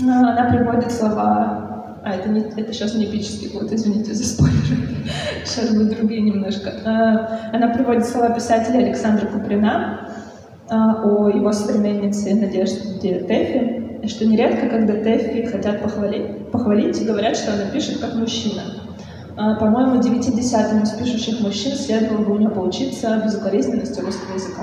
Она 0.00 0.50
приводит 0.50 0.90
слова 0.92 2.00
а, 2.04 2.14
это, 2.14 2.28
не, 2.28 2.40
это 2.40 2.72
сейчас 2.72 2.94
не 2.94 3.06
эпический 3.06 3.48
год, 3.48 3.72
извините 3.72 4.12
за 4.12 4.24
спойлеры. 4.24 4.76
Сейчас 5.44 5.70
будут 5.70 5.96
другие 5.96 6.20
немножко. 6.20 6.70
Она 7.52 7.68
приводит 7.68 8.04
слова 8.04 8.28
писателя 8.28 8.80
Александра 8.84 9.26
Куприна, 9.26 10.10
а, 10.68 11.02
о 11.02 11.30
его 11.30 11.50
современнице 11.52 12.34
Надежде 12.34 13.20
Тэффи, 13.20 14.06
что 14.06 14.26
нередко, 14.26 14.68
когда 14.68 14.92
Тэффи 14.94 15.46
хотят 15.46 15.82
похвалить, 15.82 16.50
похвалить, 16.50 17.06
говорят, 17.06 17.36
что 17.36 17.54
она 17.54 17.70
пишет 17.70 18.00
как 18.00 18.14
мужчина. 18.14 18.62
А, 19.36 19.56
по-моему, 19.56 20.00
девяти 20.00 20.32
десятым 20.32 20.82
из 20.82 20.90
пишущих 20.90 21.40
мужчин 21.40 21.72
следовало 21.72 22.24
бы 22.24 22.34
у 22.34 22.38
нее 22.38 22.50
поучиться 22.50 23.20
безукоризненности 23.24 24.00
русского 24.00 24.34
языка. 24.34 24.62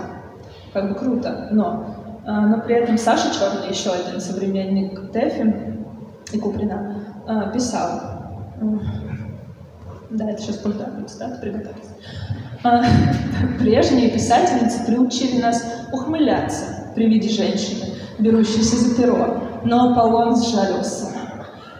Как 0.73 0.89
бы 0.89 0.95
круто, 0.95 1.49
но, 1.51 1.95
а, 2.25 2.47
но 2.47 2.61
при 2.61 2.75
этом 2.75 2.97
Саша 2.97 3.33
Черный, 3.33 3.69
еще 3.69 3.91
один 3.91 4.21
современник 4.21 5.11
Тэффи 5.11 5.77
и 6.31 6.39
Куприна, 6.39 6.95
писал, 7.53 8.21
да, 10.11 10.29
это 10.29 10.41
сейчас 10.41 10.57
культурный 10.57 11.07
цитат, 11.07 11.39
приготовьтесь. 11.39 11.89
А, 12.63 12.83
прежние 13.59 14.09
писательницы 14.09 14.85
приучили 14.85 15.41
нас 15.41 15.63
ухмыляться 15.91 16.91
при 16.95 17.07
виде 17.07 17.29
женщины, 17.29 17.93
берущейся 18.19 18.77
за 18.77 18.95
перо, 18.95 19.41
но 19.63 19.91
Аполлон 19.91 20.35
сжалился 20.35 21.07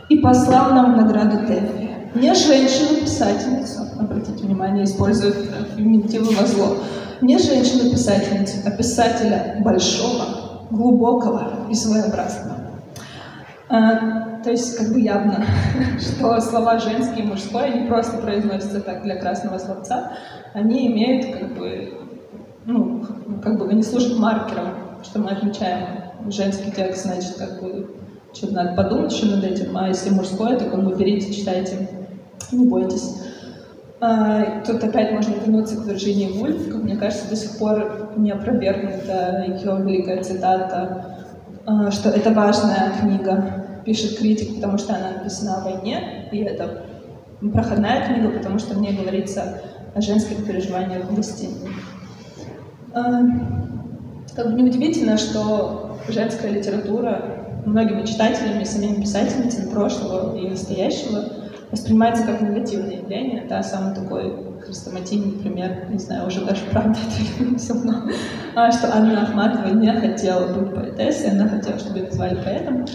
и 0.10 0.19
послал 0.19 0.73
нам 0.73 0.97
награду 0.97 1.45
Тэффи. 1.45 1.90
Не 2.13 2.34
женщину-писательницу, 2.34 3.88
обратите 3.97 4.43
внимание, 4.43 4.84
используют 4.84 5.38
феминитивы 5.76 6.36
во 6.36 6.45
зло, 6.45 6.78
Не 7.21 7.38
женщину-писательницу, 7.38 8.58
а 8.65 8.71
писателя 8.71 9.58
большого, 9.63 10.65
глубокого 10.71 11.67
и 11.69 11.76
своеобразного. 11.76 12.58
А, 13.69 14.39
то 14.43 14.52
есть 14.52 14.78
как 14.78 14.89
бы 14.91 15.00
явно, 15.00 15.45
что 16.00 16.41
слова 16.41 16.80
женские 16.80 17.24
и 17.24 17.28
мужской 17.28 17.80
не 17.80 17.88
просто 17.88 18.17
произносятся 18.17 18.82
так 18.82 19.04
для 19.04 19.15
красного 19.15 19.58
словца, 19.58 20.12
они 20.54 20.88
имеют 20.88 21.34
как 21.34 21.58
бы, 21.58 21.93
ну, 22.65 23.06
как 23.41 23.58
бы 23.58 23.69
они 23.69 23.84
служат 23.84 24.19
маркером, 24.19 24.74
что 25.04 25.19
мы 25.19 25.32
отмечаем 25.32 25.88
женский 26.28 26.71
текст, 26.71 27.04
значит, 27.04 27.36
как 27.38 27.62
бы 27.62 27.95
что-то 28.34 28.54
надо 28.54 28.76
подумать 28.76 29.13
еще 29.13 29.28
над 29.28 29.43
этим, 29.45 29.78
а 29.78 29.88
если 29.88 30.10
мужской, 30.10 30.58
то 30.58 30.65
как 30.65 30.84
бы 30.84 30.95
берите, 30.95 31.34
читайте, 31.34 32.00
не 32.51 32.67
бойтесь. 32.67 33.15
А, 33.99 34.61
тут 34.65 34.83
опять 34.83 35.11
можно 35.11 35.35
вернуться 35.35 35.77
к 35.77 35.85
Вирджинии 35.85 36.31
Вульф, 36.39 36.73
мне 36.73 36.95
кажется, 36.95 37.29
до 37.29 37.35
сих 37.35 37.57
пор 37.59 38.13
не 38.17 38.31
опровергнута 38.31 39.45
ее 39.47 39.77
великая 39.83 40.23
цитата, 40.23 41.17
а, 41.67 41.91
что 41.91 42.09
это 42.09 42.31
важная 42.31 42.93
книга, 42.99 43.81
пишет 43.85 44.17
критик, 44.17 44.55
потому 44.55 44.79
что 44.79 44.95
она 44.95 45.11
написана 45.11 45.57
о 45.57 45.63
войне, 45.63 46.27
и 46.31 46.39
это 46.39 46.83
проходная 47.53 48.07
книга, 48.07 48.29
потому 48.29 48.57
что 48.57 48.73
в 48.73 48.81
ней 48.81 48.97
говорится 48.97 49.61
о 49.93 50.01
женских 50.01 50.45
переживаниях 50.45 51.05
в 51.05 51.15
гостиной. 51.15 51.69
А, 52.93 53.21
как 54.35 54.47
бы 54.47 54.61
неудивительно, 54.61 55.17
что 55.17 55.97
женская 56.07 56.49
литература 56.49 57.61
многими 57.65 58.03
читателями, 58.05 58.63
самими 58.63 59.01
писательницами 59.01 59.69
прошлого 59.69 60.35
и 60.35 60.49
настоящего 60.49 61.40
воспринимается 61.71 62.25
как 62.25 62.41
негативное 62.41 62.97
явление. 62.97 63.45
Да, 63.47 63.63
самый 63.63 63.95
такой 63.95 64.34
хрестоматийный 64.62 65.39
пример, 65.39 65.89
не 65.89 65.97
знаю, 65.97 66.27
уже 66.27 66.45
даже 66.45 66.62
правда 66.71 66.97
это 66.99 67.43
или 67.43 67.55
все 67.55 67.73
равно, 67.73 68.10
а, 68.55 68.71
что 68.71 68.93
Анна 68.93 69.23
Ахматова 69.23 69.73
не 69.73 69.91
хотела 69.93 70.53
быть 70.53 70.75
поэтессой, 70.75 71.31
она 71.31 71.47
хотела, 71.47 71.79
чтобы 71.79 71.99
ее 71.99 72.05
назвали 72.05 72.36
поэтом. 72.43 72.86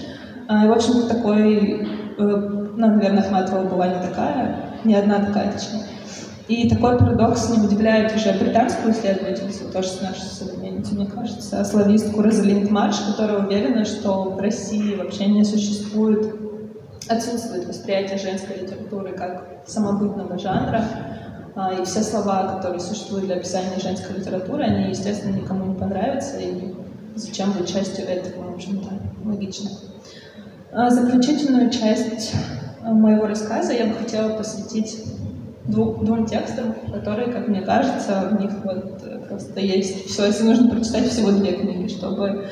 А, 0.49 0.65
и, 0.65 0.69
в 0.69 0.73
общем, 0.73 1.09
такой, 1.09 1.81
э, 1.81 2.23
ну, 2.23 2.77
наверное, 2.77 3.25
Ахматова 3.25 3.65
была 3.65 3.89
не 3.89 4.07
такая, 4.07 4.57
не 4.85 4.95
одна 4.95 5.19
такая, 5.19 5.53
точнее. 5.53 5.83
И 6.49 6.69
такой 6.69 6.97
парадокс 6.97 7.51
не 7.51 7.67
удивляет 7.67 8.15
уже 8.15 8.33
британскую 8.39 8.95
исследовательницу, 8.95 9.65
тоже 9.73 9.89
с 9.89 10.01
нашей 10.01 10.23
современницей, 10.23 10.97
мне 10.97 11.07
кажется, 11.07 11.65
славистку 11.65 12.23
Розалинд 12.23 12.71
Марш, 12.71 12.99
которая 13.01 13.45
уверена, 13.45 13.85
что 13.85 14.31
в 14.31 14.39
России 14.39 14.95
вообще 14.95 15.27
не 15.27 15.43
существует, 15.43 16.46
отсутствует 17.09 17.67
восприятие 17.67 18.19
женской 18.19 18.57
литературы 18.57 19.13
как 19.13 19.47
самобытного 19.67 20.39
жанра, 20.39 20.85
а, 21.55 21.73
и 21.73 21.85
все 21.85 22.03
слова, 22.03 22.55
которые 22.55 22.81
существуют 22.81 23.27
для 23.27 23.37
описания 23.37 23.79
женской 23.81 24.17
литературы, 24.17 24.65
они, 24.65 24.91
естественно, 24.91 25.35
никому 25.35 25.73
не 25.73 25.79
понравятся, 25.79 26.39
и 26.39 26.75
зачем 27.15 27.53
быть 27.53 27.73
частью 27.73 28.05
этого, 28.07 28.51
в 28.51 28.55
общем-то, 28.55 28.91
логично. 29.25 29.71
А 30.73 30.91
заключительную 30.91 31.71
часть 31.71 32.35
э, 32.83 32.91
моего 32.91 33.27
рассказа 33.27 33.73
я 33.73 33.87
бы 33.87 33.95
хотела 33.95 34.37
посвятить 34.37 35.03
двух, 35.65 36.05
двум 36.05 36.27
текстам, 36.27 36.75
которые, 36.93 37.33
как 37.33 37.49
мне 37.49 37.63
кажется, 37.63 38.29
в 38.31 38.41
них 38.41 38.51
вот 38.63 39.03
э, 39.05 39.19
просто 39.27 39.61
есть 39.61 40.11
все, 40.11 40.27
если 40.27 40.45
нужно 40.45 40.69
прочитать 40.69 41.09
всего 41.09 41.31
две 41.31 41.53
книги, 41.53 41.89
чтобы 41.89 42.49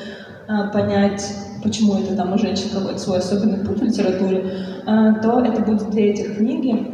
а, 0.47 0.67
понять, 0.67 1.23
почему 1.65 1.95
это 1.95 2.15
там 2.15 2.31
у 2.33 2.37
женщин 2.37 2.69
какой-то 2.71 2.99
свой 2.99 3.17
особенный 3.17 3.65
путь 3.65 3.79
в 3.79 3.83
литературе, 3.83 4.45
а, 4.85 5.13
то 5.15 5.39
это 5.41 5.61
будут 5.61 5.89
две 5.89 6.11
этих 6.11 6.37
книги. 6.37 6.87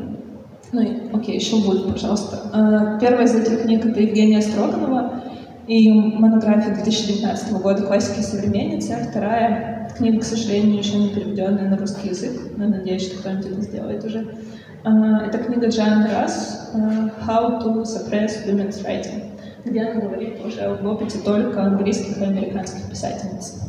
Ну, 0.71 0.81
окей, 1.13 1.35
еще 1.35 1.57
будет, 1.57 1.91
пожалуйста. 1.91 2.39
А, 2.53 2.97
первая 2.99 3.25
из 3.25 3.35
этих 3.35 3.63
книг— 3.63 3.85
это 3.85 3.99
Евгения 3.99 4.41
Строганова 4.41 5.21
и 5.67 5.91
монография 5.91 6.73
2019 6.73 7.53
года 7.61 7.83
«Классики 7.83 8.21
современницы», 8.21 8.93
а 8.93 9.09
вторая 9.09 9.93
книга, 9.97 10.21
к 10.21 10.23
сожалению, 10.23 10.77
еще 10.77 10.97
не 10.97 11.09
переведенная 11.09 11.69
на 11.69 11.77
русский 11.77 12.09
язык, 12.09 12.31
но 12.55 12.67
надеюсь, 12.67 13.07
что 13.07 13.19
кто-нибудь 13.19 13.47
это 13.47 13.61
сделает 13.61 14.05
уже. 14.05 14.25
А, 14.85 15.25
это 15.25 15.37
книга 15.39 15.67
Джан 15.67 16.05
Расс 16.05 16.71
«How 17.27 17.61
to 17.61 17.83
Suppress 17.83 18.47
Women's 18.47 18.81
Writing», 18.85 19.31
где 19.65 19.81
она 19.81 19.99
говорит 19.99 20.43
уже 20.45 20.61
об 20.61 20.85
опыте 20.85 21.19
только 21.19 21.61
английских 21.61 22.17
и 22.19 22.23
американских 22.23 22.89
писательниц. 22.89 23.61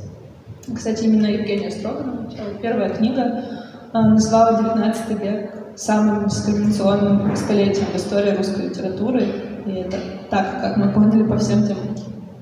Кстати, 0.74 1.04
именно 1.04 1.26
Евгения 1.26 1.70
Строганова, 1.70 2.28
первая 2.60 2.90
книга, 2.90 3.44
а, 3.92 4.08
назвала 4.08 4.60
XIX 4.60 5.20
век 5.20 5.50
самым 5.76 6.28
дискриминационным 6.28 7.34
столетием 7.36 7.86
в 7.86 7.96
истории 7.96 8.36
русской 8.36 8.68
литературы. 8.68 9.26
И 9.66 9.70
это 9.72 9.96
так, 10.30 10.60
как 10.60 10.76
мы 10.76 10.92
поняли 10.92 11.24
по 11.24 11.36
всем 11.38 11.66
тем 11.66 11.78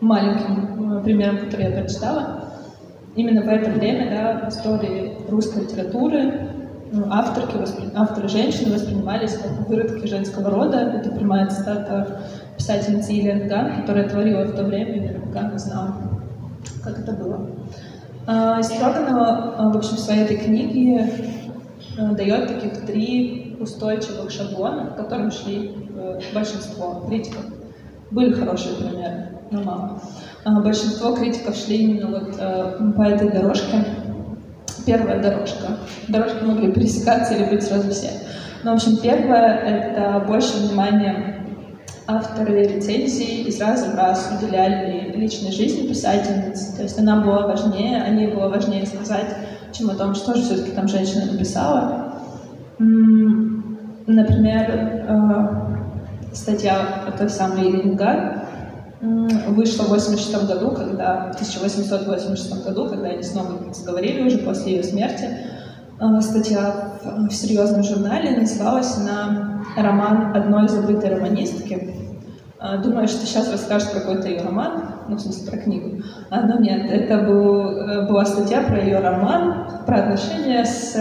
маленьким 0.01 0.99
э, 0.99 1.03
примерам, 1.03 1.39
которые 1.39 1.71
я 1.71 1.81
прочитала. 1.81 2.45
Именно 3.15 3.43
в 3.43 3.49
это 3.49 3.71
время 3.71 4.11
да, 4.11 4.47
в 4.47 4.53
истории 4.53 5.17
русской 5.29 5.63
литературы 5.63 6.49
ну, 6.93 7.07
авторки, 7.11 7.57
авторы 7.95 8.29
женщины 8.29 8.75
воспринимались 8.75 9.35
как 9.35 9.69
выродки 9.69 10.07
женского 10.07 10.51
рода. 10.51 10.79
Это 10.79 11.11
прямая 11.11 11.49
цитата 11.49 12.23
писательницы 12.57 13.13
Елены 13.13 13.49
Ган, 13.49 13.81
которая 13.81 14.09
творила 14.09 14.45
в 14.45 14.55
то 14.55 14.65
время, 14.65 14.95
и 14.95 15.01
наверняка 15.01 15.57
знала, 15.59 15.97
как 16.83 16.99
это 16.99 17.13
было. 17.13 17.49
А, 18.27 18.63
Строганова, 18.63 19.55
а, 19.57 19.69
в 19.71 19.77
общем, 19.77 19.97
в 19.97 20.01
своей 20.01 20.23
этой 20.23 20.37
книге 20.37 21.13
а, 21.99 22.13
дает 22.13 22.49
таких 22.49 22.87
три 22.87 23.57
устойчивых 23.59 24.31
шаблона, 24.31 24.87
к 24.87 24.97
которым 24.97 25.31
шли 25.31 25.75
э, 25.95 26.21
большинство 26.33 27.05
критиков. 27.07 27.45
Были 28.11 28.33
хорошие 28.33 28.75
примеры, 28.75 29.29
но 29.51 29.63
мало. 29.63 30.01
Большинство 30.63 31.15
критиков 31.15 31.55
шли 31.55 31.77
именно 31.77 32.07
вот 32.07 32.37
э, 32.39 32.93
по 32.97 33.03
этой 33.03 33.31
дорожке. 33.31 33.85
Первая 34.87 35.23
дорожка. 35.23 35.77
Дорожки 36.09 36.43
могли 36.43 36.73
пересекаться 36.73 37.35
или 37.35 37.51
быть 37.51 37.63
сразу 37.63 37.91
все. 37.91 38.13
Но, 38.63 38.73
в 38.73 38.75
общем, 38.77 38.97
первое— 38.97 39.57
это 39.67 40.25
больше 40.27 40.57
внимания 40.57 41.30
авторы 42.17 42.65
рецензий 42.65 43.45
из 43.45 43.61
раза 43.61 43.91
в 43.91 43.95
раз 43.95 44.31
уделяли 44.37 45.13
личной 45.17 45.53
жизни 45.53 45.87
писательницы. 45.87 46.77
То 46.77 46.83
есть 46.83 46.99
она 46.99 47.21
была 47.21 47.47
важнее, 47.47 48.03
они 48.03 48.27
было 48.27 48.49
важнее 48.49 48.87
сказать, 48.87 49.37
чем 49.73 49.91
о 49.91 49.95
том, 49.95 50.15
что 50.15 50.35
же 50.35 50.43
все-таки 50.43 50.73
там 50.73 50.89
женщина 50.89 51.31
написала. 51.33 52.15
Например, 54.07 55.05
э, 55.09 56.35
статья 56.35 57.05
о 57.07 57.13
той 57.13 57.29
самой 57.29 57.69
Елене 57.69 57.97
вышла 59.49 59.85
в 59.85 59.89
86 59.89 60.47
году, 60.47 60.73
когда, 60.73 61.31
в 61.33 61.35
1886 61.35 62.65
году, 62.65 62.89
когда 62.89 63.09
они 63.09 63.23
снова 63.23 63.73
заговорили 63.73 64.27
уже 64.27 64.39
после 64.39 64.77
ее 64.77 64.83
смерти. 64.83 65.29
Э, 66.01 66.21
статья 66.23 66.93
в 67.05 67.31
серьезном 67.31 67.83
журнале 67.83 68.39
называлась 68.39 68.97
она 68.97 69.63
«Роман 69.77 70.35
одной 70.35 70.67
забытой 70.67 71.15
романистки». 71.15 71.95
Э, 72.59 72.79
думаю, 72.83 73.07
что 73.07 73.27
сейчас 73.27 73.53
расскажет 73.53 73.91
какой-то 73.91 74.27
ее 74.29 74.41
роман, 74.41 74.83
ну, 75.09 75.17
в 75.17 75.21
смысле, 75.21 75.51
про 75.51 75.59
книгу. 75.59 76.03
А, 76.31 76.41
но 76.41 76.59
нет, 76.59 76.91
это 76.91 77.19
был, 77.19 77.67
э, 77.67 78.09
была 78.09 78.25
статья 78.25 78.63
про 78.63 78.81
ее 78.81 79.01
роман, 79.01 79.67
про 79.87 79.99
отношения 79.99 80.65
с 80.65 80.97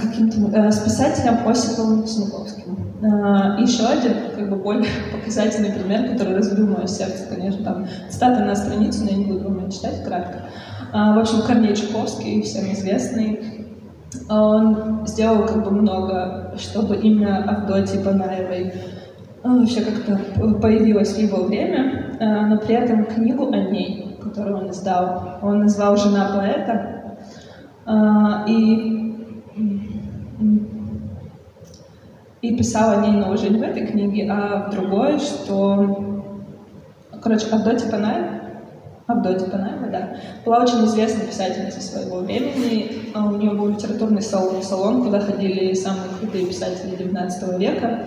каким-то 0.00 0.70
с 0.70 0.78
писателем 0.78 1.46
Осиповым 1.46 2.06
Смуковским. 2.06 2.76
И 3.02 3.62
еще 3.62 3.84
один, 3.86 4.30
как 4.36 4.48
бы 4.48 4.56
более 4.56 4.86
показательный 5.12 5.72
пример, 5.72 6.12
который 6.12 6.36
разбил 6.36 6.68
мое 6.68 6.86
сердце, 6.86 7.26
конечно, 7.28 7.64
там 7.64 7.86
цитата 8.08 8.44
на 8.44 8.54
страницу, 8.54 9.04
но 9.04 9.10
я 9.10 9.16
не 9.16 9.24
буду 9.24 9.48
вам 9.48 9.70
читать 9.70 10.04
кратко. 10.04 10.44
А, 10.92 11.14
в 11.14 11.18
общем, 11.20 11.42
Корней 11.42 11.76
Чуковский, 11.76 12.42
всем 12.42 12.72
известный, 12.72 13.66
он 14.28 15.06
сделал 15.06 15.46
как 15.46 15.62
бы 15.62 15.70
много, 15.70 16.54
чтобы 16.58 16.96
имя 16.96 17.44
Авдотьи 17.48 18.02
Банаевой 18.02 18.72
а, 19.44 19.56
вообще 19.56 19.82
как-то 19.82 20.18
появилось 20.60 21.14
в 21.14 21.18
его 21.18 21.44
время, 21.44 22.16
а, 22.18 22.46
но 22.46 22.58
при 22.58 22.74
этом 22.74 23.04
книгу 23.04 23.52
о 23.52 23.56
ней, 23.56 24.16
которую 24.20 24.58
он 24.58 24.70
издал, 24.70 25.38
он 25.42 25.60
назвал 25.60 25.96
«Жена 25.96 26.32
поэта», 26.34 26.96
и, 28.46 29.16
и 32.42 32.56
писал 32.56 32.90
о 32.90 33.06
ней, 33.06 33.12
но 33.12 33.32
уже 33.32 33.48
не 33.48 33.58
в 33.58 33.62
этой 33.62 33.86
книге, 33.86 34.30
а 34.30 34.68
в 34.68 34.70
другой, 34.70 35.18
что, 35.18 36.22
короче, 37.20 37.46
Авдотья 37.50 37.90
Панаева 37.90 38.29
Авдотья 39.12 39.46
Панаева, 39.46 39.88
да, 39.90 40.16
была 40.44 40.62
очень 40.62 40.84
известной 40.86 41.26
писательницей 41.26 41.82
своего 41.82 42.18
времени. 42.18 43.10
А 43.14 43.26
у 43.26 43.36
нее 43.36 43.52
был 43.52 43.68
литературный 43.68 44.22
салон, 44.22 44.62
салон, 44.62 45.04
куда 45.04 45.20
ходили 45.20 45.74
самые 45.74 46.08
крутые 46.18 46.46
писатели 46.46 46.96
XIX 46.96 47.58
века. 47.58 48.06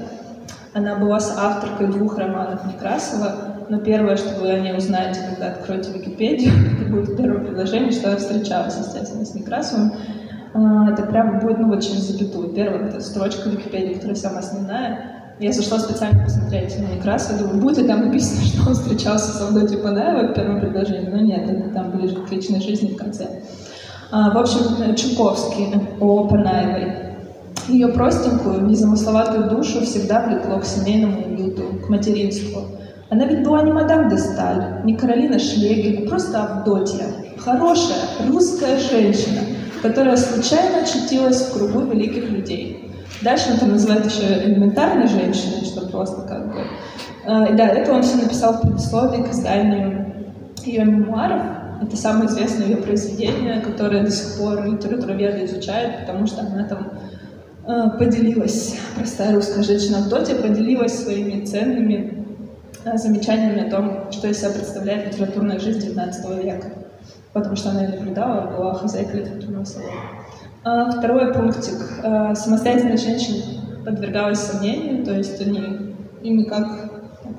Она 0.73 0.95
была 0.95 1.17
авторкой 1.17 1.87
двух 1.87 2.17
романов 2.17 2.65
Некрасова, 2.65 3.65
но 3.69 3.79
первое, 3.79 4.17
что 4.17 4.39
вы 4.39 4.49
о 4.49 4.59
ней 4.59 4.75
узнаете, 4.75 5.19
когда 5.29 5.51
откроете 5.51 5.91
Википедию, 5.91 6.51
это 6.81 6.91
будет 6.91 7.17
первое 7.17 7.45
предложение, 7.45 7.91
что 7.91 8.09
я 8.09 8.17
встречалась, 8.17 8.77
естественно, 8.77 9.25
с 9.25 9.35
Некрасовым. 9.35 9.93
А, 10.53 10.91
это 10.91 11.03
прямо 11.03 11.39
будет, 11.39 11.59
ну 11.59 11.69
вот 11.69 11.83
через 11.83 12.01
запятую. 12.01 12.49
Первая 12.49 12.87
это 12.87 12.99
строчка 13.01 13.49
Википедии, 13.49 13.95
которая 13.95 14.15
самая 14.15 14.39
основная. 14.39 15.12
Я 15.39 15.51
зашла 15.51 15.79
специально 15.79 16.23
посмотреть 16.23 16.77
на 16.79 16.95
Некраса, 16.95 17.37
думаю, 17.37 17.59
будет 17.59 17.79
ли 17.79 17.87
там 17.87 18.05
написано, 18.05 18.41
что 18.45 18.69
он 18.69 18.75
встречался 18.75 19.31
с 19.31 19.41
Авдотьей 19.41 19.79
Панаевой 19.79 20.27
в 20.29 20.33
первом 20.33 20.59
предложении, 20.59 21.09
но 21.09 21.17
нет, 21.17 21.49
это 21.49 21.69
там 21.69 21.91
ближе 21.91 22.15
к 22.15 22.31
личной 22.31 22.61
жизни 22.61 22.93
в 22.93 22.97
конце. 22.97 23.27
А, 24.11 24.31
в 24.31 24.37
общем, 24.37 24.95
Чуковский 24.95 25.73
о 25.99 26.27
Панаевой. 26.27 27.13
Ее 27.67 27.87
простенькую, 27.87 28.65
незамысловатую 28.65 29.49
душу 29.49 29.81
всегда 29.81 30.27
влекло 30.27 30.59
к 30.59 30.65
семейному 30.65 31.23
уюту, 31.25 31.63
к 31.85 31.89
материнству. 31.89 32.61
Она 33.09 33.25
ведь 33.25 33.43
была 33.43 33.63
не 33.63 33.71
мадам 33.71 34.09
де 34.09 34.17
Сталь, 34.17 34.81
не 34.83 34.95
Каролина 34.95 35.39
Шлегель, 35.39 36.03
а 36.03 36.09
просто 36.09 36.43
Авдотья. 36.43 37.05
Хорошая 37.37 37.97
русская 38.27 38.77
женщина, 38.77 39.41
которая 39.81 40.17
случайно 40.17 40.83
очутилась 40.83 41.41
в 41.41 41.53
кругу 41.53 41.81
великих 41.81 42.29
людей. 42.29 42.92
Дальше 43.23 43.51
он 43.53 43.57
там 43.57 43.69
называет 43.71 44.05
еще 44.05 44.43
элементарной 44.43 45.07
женщиной, 45.07 45.65
что 45.65 45.87
просто 45.87 46.21
как 46.23 46.51
бы... 46.51 46.59
А, 47.25 47.53
да, 47.53 47.67
это 47.67 47.93
он 47.93 48.03
все 48.03 48.17
написал 48.17 48.53
в 48.53 48.61
предисловии 48.61 49.23
к 49.23 49.31
изданию 49.31 50.25
ее 50.65 50.83
мемуаров. 50.83 51.41
Это 51.81 51.95
самое 51.95 52.29
известное 52.29 52.67
ее 52.67 52.77
произведение, 52.77 53.61
которое 53.61 54.03
до 54.03 54.11
сих 54.11 54.37
пор 54.37 54.65
литературоведы 54.65 55.45
изучают, 55.45 56.01
потому 56.01 56.27
что 56.27 56.41
она 56.41 56.65
там 56.65 56.93
э, 57.67 57.97
поделилась, 57.97 58.77
простая 58.95 59.33
русская 59.35 59.63
женщина 59.63 59.99
в 59.99 60.09
доте, 60.09 60.35
поделилась 60.35 61.03
своими 61.03 61.45
ценными 61.45 62.25
э, 62.85 62.97
замечаниями 62.97 63.67
о 63.67 63.71
том, 63.71 64.11
что 64.11 64.27
из 64.27 64.39
себя 64.39 64.51
представляет 64.51 65.13
литературная 65.13 65.59
жизнь 65.59 65.89
XIX 65.89 66.43
века. 66.43 66.67
Потому 67.33 67.55
что 67.55 67.71
она 67.71 67.81
наблюдала, 67.87 68.55
была 68.55 68.73
хозяйкой 68.75 69.21
литературного 69.21 69.65
салона. 69.65 69.91
А, 70.65 70.91
второй 70.91 71.33
пунктик. 71.33 71.99
А, 72.03 72.33
самостоятельность 72.35 73.05
женщин 73.05 73.35
подвергалась 73.83 74.39
сомнению, 74.39 75.03
то 75.03 75.13
есть 75.13 75.41
они 75.41 75.93
ими 76.21 76.43
как 76.43 76.67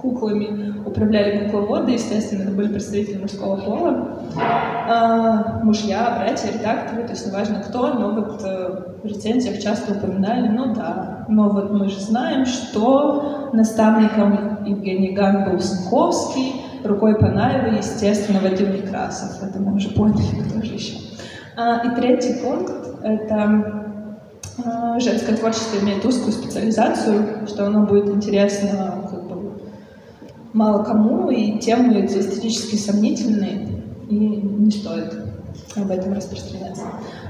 куклами 0.00 0.74
управляли 0.84 1.46
кукловоды, 1.46 1.92
естественно, 1.92 2.42
это 2.42 2.52
были 2.52 2.68
представители 2.68 3.18
мужского 3.18 3.56
пола, 3.56 4.18
а, 4.36 5.60
мужья, 5.62 6.16
братья, 6.18 6.52
редакторы, 6.52 7.04
то 7.04 7.12
есть 7.12 7.26
неважно 7.26 7.62
кто, 7.66 7.94
но 7.94 8.10
вот 8.10 8.42
э, 8.44 8.82
в 9.02 9.06
рецензиях 9.06 9.62
часто 9.62 9.92
упоминали, 9.94 10.48
ну 10.48 10.74
да, 10.74 11.24
но 11.28 11.48
вот 11.48 11.72
мы 11.72 11.88
же 11.88 12.00
знаем, 12.00 12.44
что 12.44 13.50
наставником 13.54 14.64
Евгений 14.66 15.12
Ган 15.12 15.50
был 15.50 15.60
Суховский, 15.60 16.56
рукой 16.84 17.18
Панаева, 17.18 17.76
естественно, 17.76 18.40
Вадим 18.40 18.74
Некрасов, 18.74 19.42
это 19.42 19.58
мы 19.58 19.74
уже 19.74 19.88
поняли, 19.90 20.42
кто 20.48 20.62
же 20.62 20.74
еще. 20.74 21.13
И 21.56 22.00
третий 22.00 22.42
пункт 22.42 22.72
это 23.02 23.84
э, 24.58 25.00
женское 25.00 25.36
творчество 25.36 25.78
имеет 25.78 26.04
узкую 26.04 26.32
специализацию, 26.32 27.46
что 27.46 27.66
оно 27.66 27.86
будет 27.86 28.08
интересно 28.08 29.06
как 29.08 29.22
бы, 29.24 29.52
мало 30.52 30.82
кому, 30.82 31.30
и 31.30 31.58
темы 31.60 32.04
эстетически 32.06 32.74
сомнительные, 32.74 33.68
и 34.08 34.16
не 34.16 34.70
стоит 34.72 35.16
об 35.76 35.90
этом 35.90 36.12
распространяться. 36.12 36.84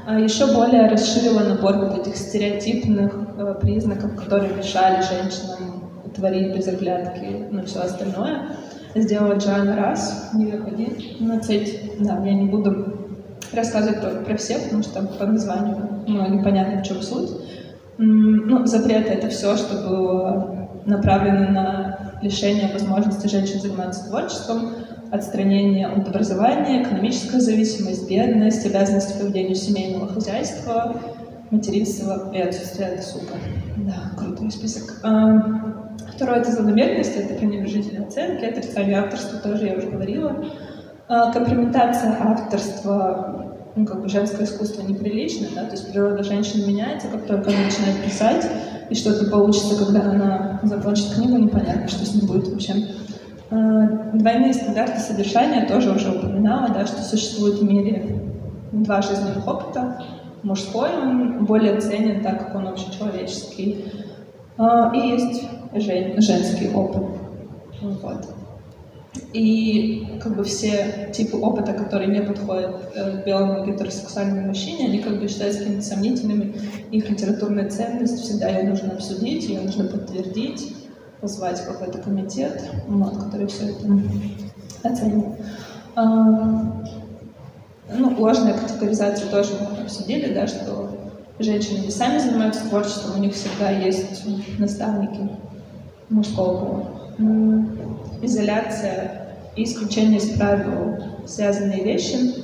А 0.06 0.18
еще 0.18 0.54
более 0.54 0.88
расширила 0.88 1.40
набор 1.40 1.76
вот 1.76 1.98
этих 1.98 2.16
стереотипных 2.16 3.12
э, 3.36 3.54
признаков, 3.60 4.16
которые 4.16 4.54
мешали 4.54 5.02
женщинам 5.02 5.90
творить 6.14 6.56
без 6.56 6.66
оглядки 6.68 7.46
на 7.50 7.64
все 7.64 7.80
остальное. 7.80 8.48
Сделала 8.94 9.34
Джоанна 9.34 9.76
Расс, 9.76 10.30
Нью-Йорк 10.34 10.68
1, 10.68 11.26
на 11.26 11.40
цель, 11.40 11.92
да, 11.98 12.22
я 12.24 12.32
не 12.32 12.46
буду 12.46 13.03
рассказывать 13.54 14.24
про 14.24 14.36
всех, 14.36 14.64
потому 14.64 14.82
что 14.82 15.02
по 15.02 15.26
названию 15.26 15.76
ну, 16.06 16.28
непонятно, 16.28 16.82
в 16.82 16.86
чем 16.86 17.02
суть. 17.02 17.30
Ну, 17.98 18.66
запреты— 18.66 19.08
это 19.12 19.28
все, 19.28 19.56
что 19.56 19.88
было 19.88 20.68
направлено 20.84 21.50
на 21.50 21.98
лишение 22.22 22.70
возможности 22.72 23.28
женщин 23.28 23.60
заниматься 23.60 24.08
творчеством, 24.08 24.72
отстранение 25.10 25.86
от 25.86 26.08
образования, 26.08 26.82
экономическая 26.82 27.40
зависимость, 27.40 28.08
бедность, 28.08 28.66
обязанности 28.66 29.12
по 29.12 29.54
семейного 29.54 30.08
хозяйства, 30.08 30.96
материнство 31.50 32.32
и 32.34 32.40
отсутствие 32.40 32.96
досуга. 32.96 33.34
Да, 33.76 34.18
крутой 34.18 34.50
список. 34.50 35.00
А, 35.02 35.84
второе— 36.14 36.38
это 36.40 36.50
злонамеренность, 36.50 37.16
это 37.16 37.34
пренебрежительные 37.34 38.06
оценки, 38.06 38.44
отрицание 38.44 38.98
авторства, 38.98 39.38
тоже 39.38 39.66
я 39.66 39.76
уже 39.76 39.88
говорила. 39.88 40.44
А, 41.06 41.32
компрометация 41.32 42.16
авторства, 42.20 43.43
ну, 43.76 43.86
как 43.86 44.02
бы 44.02 44.08
женское 44.08 44.44
искусство 44.44 44.82
неприлично, 44.82 45.48
да, 45.54 45.64
то 45.64 45.72
есть 45.72 45.90
природа 45.90 46.22
женщины 46.22 46.66
меняется, 46.66 47.08
как 47.08 47.26
только 47.26 47.50
она 47.50 47.64
начинает 47.64 48.04
писать, 48.04 48.46
и 48.88 48.94
что-то 48.94 49.30
получится, 49.30 49.84
когда 49.84 50.02
она 50.02 50.60
закончит 50.62 51.14
книгу, 51.14 51.36
непонятно, 51.38 51.88
что 51.88 52.04
с 52.04 52.14
ней 52.14 52.26
будет 52.26 52.48
вообще. 52.48 52.74
А, 53.50 54.10
двойные 54.12 54.54
стандарты 54.54 55.00
содержания 55.00 55.66
тоже 55.66 55.90
уже 55.90 56.10
упоминала, 56.10 56.68
да, 56.68 56.86
что 56.86 57.02
существует 57.02 57.58
в 57.58 57.64
мире 57.64 58.20
два 58.72 59.02
жизненных 59.02 59.46
опыта. 59.46 60.02
Мужской 60.42 60.90
он 60.96 61.44
более 61.44 61.80
ценен, 61.80 62.22
так 62.22 62.38
как 62.38 62.54
он 62.54 62.68
общечеловеческий. 62.68 63.86
А, 64.56 64.92
и 64.94 64.98
есть 64.98 65.48
жен, 65.74 66.20
женский 66.20 66.70
опыт. 66.70 67.06
Вот. 67.80 68.28
И 69.32 70.18
как 70.22 70.36
бы 70.36 70.44
все 70.44 71.10
типы 71.12 71.36
опыта, 71.36 71.72
которые 71.72 72.08
не 72.08 72.20
подходят 72.20 72.92
э, 72.94 73.22
белому 73.24 73.64
гетеросексуальному 73.64 74.48
мужчине, 74.48 74.86
они 74.86 74.98
как 75.00 75.20
бы 75.20 75.28
считаются 75.28 75.60
какими-то 75.60 75.82
сомнительными. 75.82 76.54
Их 76.90 77.08
литературная 77.08 77.70
ценность, 77.70 78.22
всегда 78.22 78.48
ее 78.48 78.68
нужно 78.68 78.92
обсудить, 78.92 79.48
ее 79.48 79.60
нужно 79.60 79.84
подтвердить, 79.84 80.74
позвать 81.20 81.64
какой-то 81.64 81.98
комитет, 81.98 82.62
вот, 82.88 83.16
который 83.16 83.46
все 83.46 83.70
это 83.70 83.86
оценит. 84.82 85.26
А, 85.96 86.84
ну, 87.96 88.16
ложная 88.18 88.54
категоризация 88.54 89.30
тоже 89.30 89.50
мы 89.60 89.82
обсудили, 89.82 90.34
да, 90.34 90.46
что 90.46 90.96
женщины 91.38 91.78
не 91.78 91.90
сами 91.90 92.18
занимаются 92.18 92.68
творчеством, 92.68 93.16
у 93.16 93.20
них 93.20 93.34
всегда 93.34 93.70
есть 93.70 94.24
наставники 94.58 95.28
мужского 96.08 96.58
пола 96.58 96.93
изоляция 98.22 99.36
и 99.56 99.64
исключение 99.64 100.18
из 100.18 100.30
правил 100.30 100.98
связанные 101.26 101.84
вещи. 101.84 102.34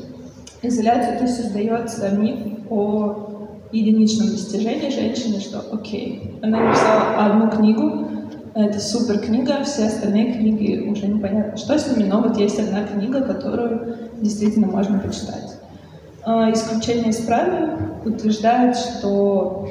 Изоляция, 0.63 1.19
то 1.19 1.25
есть 1.25 1.37
создается 1.37 2.11
миф 2.11 2.39
о 2.69 3.31
единичном 3.73 4.29
достижении 4.29 4.91
женщины, 4.91 5.41
что 5.41 5.61
окей, 5.73 6.39
она 6.43 6.61
написала 6.61 7.25
одну 7.25 7.51
книгу, 7.51 8.09
это 8.55 8.81
супер 8.81 9.21
книга, 9.21 9.63
все 9.65 9.87
остальные 9.87 10.35
книги 10.35 10.89
уже 10.89 11.07
непонятно, 11.07 11.57
что 11.57 11.79
с 11.79 11.97
ними, 11.97 12.09
но 12.09 12.21
вот 12.21 12.37
есть 12.37 12.59
одна 12.59 12.85
книга, 12.85 13.23
которую 13.23 13.97
действительно 14.21 14.67
можно 14.67 14.99
почитать. 14.99 15.57
А, 16.25 16.51
исключение 16.53 17.11
из 17.11 17.19
правил 17.19 17.79
утверждает, 18.05 18.77
что 18.77 19.69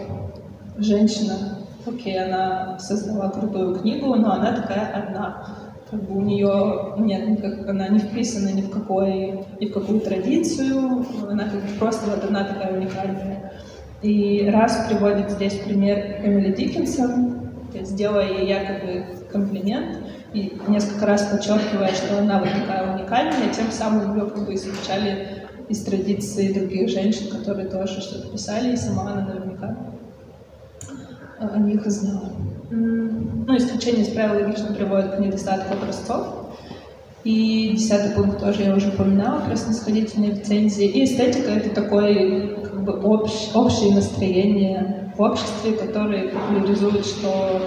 женщина, 0.78 1.59
окей, 1.90 2.24
она 2.24 2.78
создала 2.80 3.30
крутую 3.30 3.76
книгу, 3.76 4.16
но 4.16 4.34
она 4.34 4.54
такая 4.54 4.92
одна 4.94 5.46
как 5.90 6.04
бы 6.04 6.18
у 6.18 6.22
нее 6.22 6.94
нет 6.98 7.28
никак, 7.28 7.68
она 7.68 7.88
не 7.88 8.00
вписана 8.00 8.50
ни 8.50 8.62
в 8.62 8.70
какой, 8.70 9.46
ни 9.60 9.66
в 9.66 9.74
какую 9.74 10.02
традицию, 10.02 11.06
она 11.28 11.46
как 11.46 11.62
бы 11.62 11.80
просто 11.80 12.10
вот 12.10 12.24
одна 12.24 12.44
такая 12.44 12.78
уникальная. 12.78 13.54
И 14.02 14.50
раз 14.54 14.86
приводит 14.88 15.32
здесь 15.32 15.56
пример 15.56 16.22
Эмили 16.24 16.54
Диккенсон, 16.54 17.50
сделая 17.82 18.28
ей 18.28 18.48
якобы 18.48 19.04
комплимент, 19.32 19.98
и 20.34 20.58
несколько 20.68 21.08
раз 21.08 21.24
подчеркивая, 21.24 21.94
что 21.94 22.20
она 22.20 22.40
вот 22.40 22.50
такая 22.50 22.96
уникальная, 22.96 23.52
тем 23.52 23.72
самым 23.72 24.16
ее 24.16 24.30
как 24.30 24.46
бы 24.46 24.54
исключали 24.54 25.48
из 25.70 25.84
традиции 25.84 26.54
других 26.54 26.90
женщин, 26.90 27.36
которые 27.36 27.68
тоже 27.68 28.00
что-то 28.02 28.30
писали, 28.30 28.74
и 28.74 28.78
сама 28.78 29.12
она 29.12 29.22
наверняка 29.26 29.89
о 31.40 31.58
них 31.60 31.86
знала. 31.86 32.32
Ну, 32.70 33.58
исключение 33.58 34.04
из 34.04 34.10
правил 34.10 34.46
логично 34.46 34.74
приводит 34.74 35.16
к 35.16 35.20
недостатку 35.20 35.74
образцов. 35.74 36.28
И 37.24 37.74
десятый 37.76 38.12
пункт 38.12 38.40
тоже 38.40 38.64
я 38.64 38.76
уже 38.76 38.90
упоминала 38.90 39.42
про 39.42 39.56
снисходительные 39.56 40.32
рецензии. 40.32 40.86
И 40.86 41.04
эстетика— 41.04 41.50
это 41.52 41.70
такое 41.70 42.56
как 42.58 42.84
бы 42.84 42.94
общ, 42.94 43.50
общее 43.54 43.94
настроение 43.94 45.12
в 45.18 45.22
обществе, 45.22 45.74
которое 45.74 46.30
популяризует, 46.30 47.06
что 47.06 47.62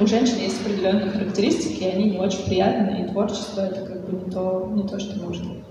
у 0.00 0.06
женщин 0.06 0.38
есть 0.38 0.60
определенные 0.60 1.10
характеристики, 1.10 1.82
и 1.82 1.88
они 1.88 2.10
не 2.10 2.18
очень 2.18 2.44
приятные, 2.44 3.04
и 3.04 3.08
творчество— 3.08 3.60
это 3.62 3.80
как 3.86 4.06
бы 4.06 4.24
не 4.24 4.30
то, 4.30 4.70
не 4.72 4.86
то 4.86 5.00
что 5.00 5.18
нужно. 5.18 5.61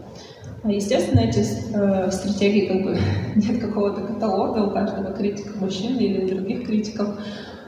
Естественно, 0.64 1.22
эти 1.22 1.40
э, 1.40 2.12
стратегии 2.12 2.68
как 2.68 2.84
бы 2.84 2.98
нет 3.36 3.60
какого-то 3.60 4.02
каталога 4.02 4.60
у 4.60 4.72
каждого 4.72 5.12
критика 5.12 5.58
мужчин 5.58 5.98
или 5.98 6.28
других 6.28 6.68
критиков. 6.68 7.20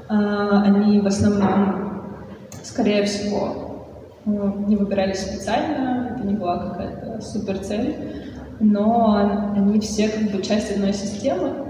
Э, 0.10 0.50
они 0.66 1.00
в 1.00 1.08
основном, 1.08 2.04
скорее 2.62 3.06
всего, 3.06 3.88
э, 4.26 4.30
не 4.68 4.76
выбирались 4.76 5.22
специально, 5.22 6.16
это 6.16 6.28
не 6.28 6.36
была 6.36 6.70
какая-то 6.70 7.22
супер 7.22 7.58
цель, 7.60 7.96
но 8.60 9.54
они 9.56 9.80
все 9.80 10.10
как 10.10 10.32
бы 10.32 10.44
часть 10.44 10.72
одной 10.72 10.94
системы, 10.94 11.66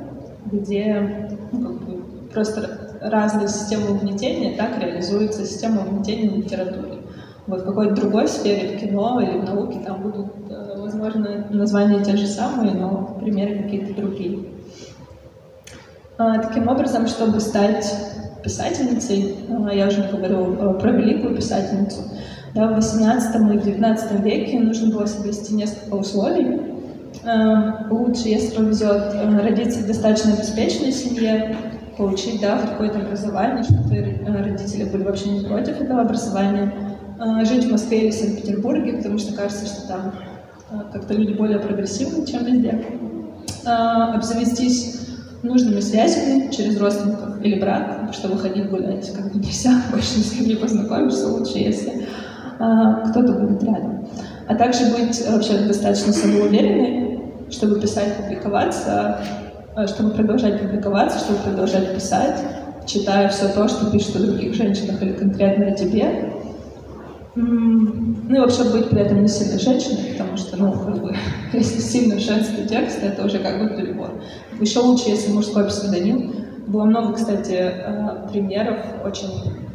где 0.51 1.29
ну, 1.53 1.61
как 1.61 1.87
бы 1.87 2.03
просто 2.33 2.99
разные 3.01 3.47
системы 3.47 3.91
угнетения, 3.91 4.57
так 4.57 4.77
реализуется 4.77 5.45
система 5.45 5.83
угнетения 5.83 6.29
в 6.29 6.37
литературе. 6.37 6.97
Вот 7.45 7.61
в 7.61 7.65
какой-то 7.65 7.95
другой 7.95 8.27
сфере, 8.27 8.77
в 8.77 8.79
кино 8.79 9.19
или 9.19 9.39
в 9.39 9.43
науке, 9.43 9.79
там 9.85 10.01
будут, 10.01 10.42
возможно, 11.03 11.45
названия 11.49 12.03
те 12.03 12.15
же 12.15 12.27
самые, 12.27 12.73
но 12.73 13.17
примеры 13.19 13.63
какие-то 13.63 13.93
другие. 13.93 14.39
А, 16.17 16.39
таким 16.39 16.67
образом, 16.67 17.07
чтобы 17.07 17.39
стать 17.39 17.85
писательницей, 18.43 19.35
а, 19.49 19.73
я 19.73 19.87
уже 19.87 20.01
не 20.01 20.07
говорю 20.07 20.79
про 20.79 20.91
великую 20.91 21.35
писательницу, 21.35 22.01
да, 22.53 22.67
в 22.67 22.75
18 22.75 23.55
и 23.55 23.57
19 23.57 24.19
веке 24.23 24.59
нужно 24.59 24.95
было 24.95 25.05
соблюсти 25.05 25.55
несколько 25.55 25.95
условий. 25.95 26.61
А, 27.25 27.87
лучше, 27.89 28.29
если 28.29 28.55
повезет, 28.55 29.13
родиться 29.41 29.79
в 29.79 29.87
достаточно 29.87 30.33
обеспеченной 30.33 30.91
семье, 30.91 31.55
получить 31.97 32.41
да, 32.41 32.57
какое-то 32.57 32.99
образование, 32.99 33.63
чтобы 33.63 34.19
родители 34.25 34.85
были 34.85 35.03
вообще 35.03 35.29
не 35.29 35.45
против 35.45 35.79
этого 35.79 36.01
образования, 36.01 36.73
жить 37.43 37.65
в 37.65 37.71
Москве 37.71 38.05
или 38.05 38.11
Санкт-Петербурге, 38.11 38.93
потому 38.93 39.19
что 39.19 39.35
кажется, 39.35 39.67
что 39.67 39.87
там 39.87 40.13
как-то 40.91 41.13
люди 41.13 41.33
более 41.33 41.59
прогрессивны, 41.59 42.25
чем 42.25 42.45
везде. 42.45 42.83
Обзавестись 43.65 45.03
нужными 45.43 45.81
связями 45.81 46.49
через 46.51 46.79
родственников 46.79 47.43
или 47.43 47.59
брат, 47.59 48.13
чтобы 48.13 48.37
ходить 48.37 48.69
гулять, 48.69 49.11
как 49.13 49.31
бы 49.31 49.39
нельзя, 49.39 49.81
больше 49.91 50.19
с 50.19 50.31
кем 50.31 50.47
не 50.47 50.55
познакомишься, 50.55 51.27
лучше, 51.27 51.57
если 51.57 52.07
а, 52.59 53.09
кто-то 53.09 53.33
будет 53.33 53.63
рядом. 53.63 54.07
А 54.47 54.55
также 54.55 54.85
быть 54.85 55.21
вообще 55.29 55.59
достаточно 55.59 56.13
самоуверенной, 56.13 57.21
чтобы 57.51 57.79
писать, 57.79 58.15
публиковаться, 58.17 59.19
а, 59.75 59.87
чтобы 59.87 60.11
продолжать 60.11 60.61
публиковаться, 60.61 61.19
чтобы 61.19 61.39
продолжать 61.39 61.93
писать, 61.93 62.37
читая 62.85 63.29
все 63.29 63.49
то, 63.49 63.67
что 63.67 63.91
пишут 63.91 64.15
о 64.15 64.19
других 64.19 64.53
женщинах 64.53 65.01
или 65.01 65.11
конкретно 65.11 65.67
о 65.67 65.71
тебе, 65.71 66.31
ну 67.35 68.35
и 68.35 68.39
вообще 68.39 68.63
быть 68.65 68.89
при 68.89 69.01
этом 69.01 69.21
не 69.21 69.27
сильно 69.27 69.57
женщиной, 69.57 70.11
потому 70.11 70.37
что, 70.37 70.55
ну, 70.55 70.71
как 70.71 71.01
бы, 71.01 71.15
если 71.53 71.79
сильно 71.79 72.19
женский 72.19 72.67
текст, 72.67 72.99
это 73.01 73.25
уже 73.25 73.39
как 73.39 73.59
бы 73.59 73.75
перебор. 73.75 74.21
Еще 74.59 74.79
лучше, 74.79 75.09
если 75.09 75.31
мужской 75.31 75.65
псевдоним. 75.67 76.35
Было 76.67 76.85
много, 76.85 77.13
кстати, 77.13 77.51
э, 77.59 78.27
примеров 78.31 78.77
очень 79.03 79.29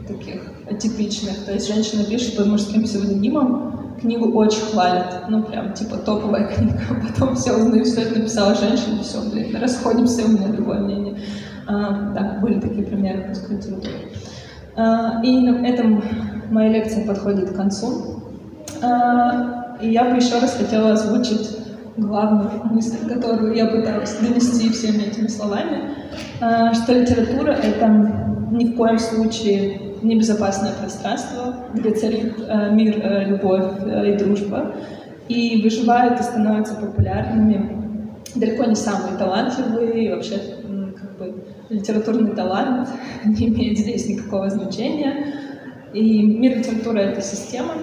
таких 0.06 0.40
атипичных. 0.70 1.44
То 1.44 1.52
есть 1.52 1.72
женщина 1.72 2.04
пишет 2.04 2.36
под 2.36 2.46
мужским 2.46 2.84
псевдонимом, 2.84 3.96
книгу 4.00 4.32
очень 4.38 4.62
хвалят, 4.62 5.24
ну 5.28 5.42
прям 5.42 5.74
типа 5.74 5.98
топовая 5.98 6.46
книга, 6.54 6.80
потом 7.06 7.34
все 7.34 7.52
узнают, 7.52 7.88
что 7.88 8.00
это 8.00 8.18
написала 8.18 8.54
женщина, 8.54 9.02
все, 9.02 9.20
блин, 9.30 9.54
расходимся, 9.60 10.24
у 10.24 10.28
меня 10.28 10.48
другое 10.48 10.78
мнение. 10.78 11.20
А, 11.66 12.12
да, 12.14 12.38
были 12.40 12.60
такие 12.60 12.84
примеры 12.84 13.34
литературе. 13.50 14.08
А, 14.76 15.20
и 15.22 15.38
на 15.40 15.66
этом 15.66 16.02
моя 16.50 16.70
лекция 16.70 17.06
подходит 17.06 17.50
к 17.50 17.56
концу. 17.56 18.22
А, 18.82 19.76
и 19.80 19.90
я 19.90 20.04
бы 20.04 20.16
еще 20.16 20.38
раз 20.38 20.56
хотела 20.56 20.92
озвучить 20.92 21.58
главную 21.96 22.50
мысль, 22.64 23.08
которую 23.08 23.54
я 23.54 23.66
пыталась 23.66 24.16
донести 24.18 24.70
всеми 24.70 25.04
этими 25.04 25.26
словами, 25.26 25.94
а, 26.40 26.72
что 26.74 26.92
литература— 26.92 27.50
это 27.62 27.88
ни 28.52 28.72
в 28.72 28.76
коем 28.76 28.98
случае 28.98 29.80
небезопасное 30.02 30.72
пространство, 30.80 31.56
где 31.74 31.90
царит 31.90 32.34
мир, 32.70 33.26
любовь 33.26 33.82
и 34.06 34.16
дружба, 34.16 34.72
и 35.28 35.60
выживают 35.62 36.20
и 36.20 36.22
становятся 36.22 36.76
популярными 36.76 37.78
далеко 38.34 38.64
не 38.64 38.74
самые 38.74 39.16
талантливые, 39.16 40.04
и 40.04 40.10
вообще 40.10 40.40
как 40.96 41.18
бы 41.18 41.44
литературный 41.68 42.34
талант 42.34 42.88
не 43.24 43.48
имеет 43.48 43.78
здесь 43.78 44.08
никакого 44.08 44.50
значения. 44.50 45.34
И 45.94 46.22
мир 46.22 46.58
литературы— 46.58 47.00
это 47.00 47.20
система, 47.22 47.74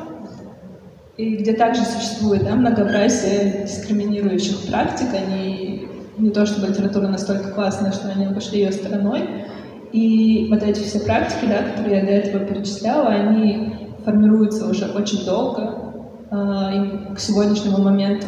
и 1.18 1.38
где 1.38 1.54
также 1.54 1.82
существует 1.82 2.44
да, 2.44 2.56
многообразие 2.56 3.64
дискриминирующих 3.66 4.68
практик. 4.68 5.08
Они 5.14 5.88
не 6.18 6.30
то 6.30 6.46
чтобы 6.46 6.68
литература 6.68 7.08
настолько 7.08 7.52
классная, 7.52 7.92
что 7.92 8.10
они 8.10 8.26
обошли 8.26 8.60
ее 8.60 8.72
стороной. 8.72 9.46
И 9.92 10.48
вот 10.50 10.62
эти 10.62 10.82
все 10.82 11.00
практики, 11.00 11.46
да, 11.48 11.70
которые 11.72 12.00
я 12.00 12.06
до 12.06 12.12
этого 12.12 12.46
перечисляла, 12.46 13.08
они 13.08 13.74
формируются 14.04 14.68
уже 14.70 14.86
очень 14.86 15.26
долго. 15.26 15.94
А, 16.32 16.72
и 16.74 17.16
к 17.16 17.20
сегодняшнему 17.20 17.78
моменту 17.78 18.28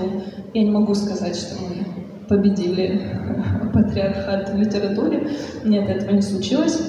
я 0.53 0.63
не 0.63 0.71
могу 0.71 0.95
сказать, 0.95 1.35
что 1.35 1.55
мы 1.61 2.25
победили 2.27 3.01
патриархат 3.73 4.49
в 4.49 4.57
литературе. 4.57 5.29
Нет, 5.65 5.89
этого 5.89 6.15
не 6.15 6.21
случилось. 6.21 6.79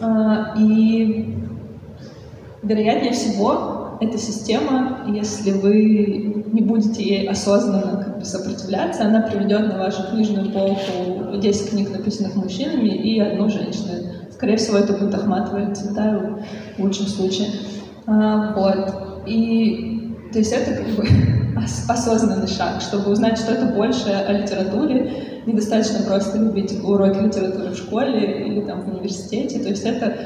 А, 0.00 0.54
и 0.58 1.34
вероятнее 2.66 3.12
всего, 3.12 3.98
эта 4.00 4.18
система, 4.18 5.04
если 5.08 5.52
вы 5.52 6.44
не 6.52 6.60
будете 6.60 7.02
ей 7.02 7.28
осознанно 7.28 8.04
как 8.04 8.18
бы 8.18 8.24
сопротивляться, 8.24 9.04
она 9.04 9.22
приведет 9.22 9.68
на 9.68 9.78
вашу 9.78 10.02
книжную 10.10 10.52
полку 10.52 11.36
10 11.38 11.70
книг, 11.70 11.90
написанных 11.90 12.34
мужчинами, 12.34 12.88
и 12.88 13.20
одну 13.20 13.48
женщину. 13.48 13.92
Скорее 14.30 14.56
всего, 14.56 14.76
это 14.76 14.92
будет 14.92 15.14
Ахматова 15.14 15.74
Цветаева 15.74 16.40
в 16.76 16.82
лучшем 16.82 17.06
случае. 17.06 17.48
А, 18.06 18.52
вот. 18.54 19.24
И 19.26 19.96
то 20.32 20.38
есть 20.38 20.52
это 20.52 20.74
как 20.74 20.88
бы 20.94 21.08
осознанный 21.88 22.46
шаг, 22.46 22.82
чтобы 22.82 23.10
узнать 23.10 23.38
что-то 23.38 23.66
больше 23.66 24.10
о 24.10 24.32
литературе. 24.32 25.42
Недостаточно 25.46 26.04
просто 26.06 26.38
любить 26.38 26.74
уроки 26.84 27.18
литературы 27.18 27.70
в 27.70 27.76
школе 27.76 28.46
или 28.46 28.60
там 28.60 28.82
в 28.82 28.88
университете. 28.88 29.60
То 29.60 29.68
есть 29.68 29.84
это 29.84 30.16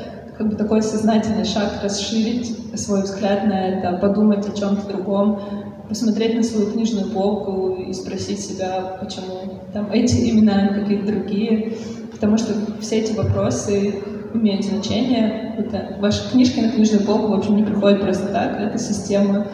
как 0.40 0.48
бы 0.48 0.56
такой 0.56 0.80
сознательный 0.80 1.44
шаг 1.44 1.82
расширить 1.82 2.56
свой 2.74 3.02
взгляд 3.02 3.44
на 3.44 3.68
это, 3.68 3.98
подумать 3.98 4.48
о 4.48 4.56
чем-то 4.58 4.88
другом, 4.88 5.38
посмотреть 5.86 6.34
на 6.34 6.42
свою 6.42 6.70
книжную 6.70 7.10
полку 7.10 7.74
и 7.74 7.92
спросить 7.92 8.40
себя, 8.40 8.96
почему 8.98 9.60
там 9.74 9.90
эти 9.92 10.30
имена, 10.30 10.68
какие-то 10.68 11.08
другие. 11.08 11.74
Потому 12.10 12.38
что 12.38 12.54
все 12.80 13.00
эти 13.00 13.12
вопросы 13.12 13.96
имеют 14.32 14.64
значение. 14.64 15.56
Это 15.58 15.98
ваши 16.00 16.30
книжки 16.30 16.60
на 16.60 16.70
книжную 16.70 17.04
полку, 17.04 17.26
в 17.26 17.34
общем, 17.34 17.56
не 17.56 17.62
приходят 17.62 18.00
просто 18.00 18.28
так. 18.28 18.58
Это 18.58 18.78
система 18.78 19.46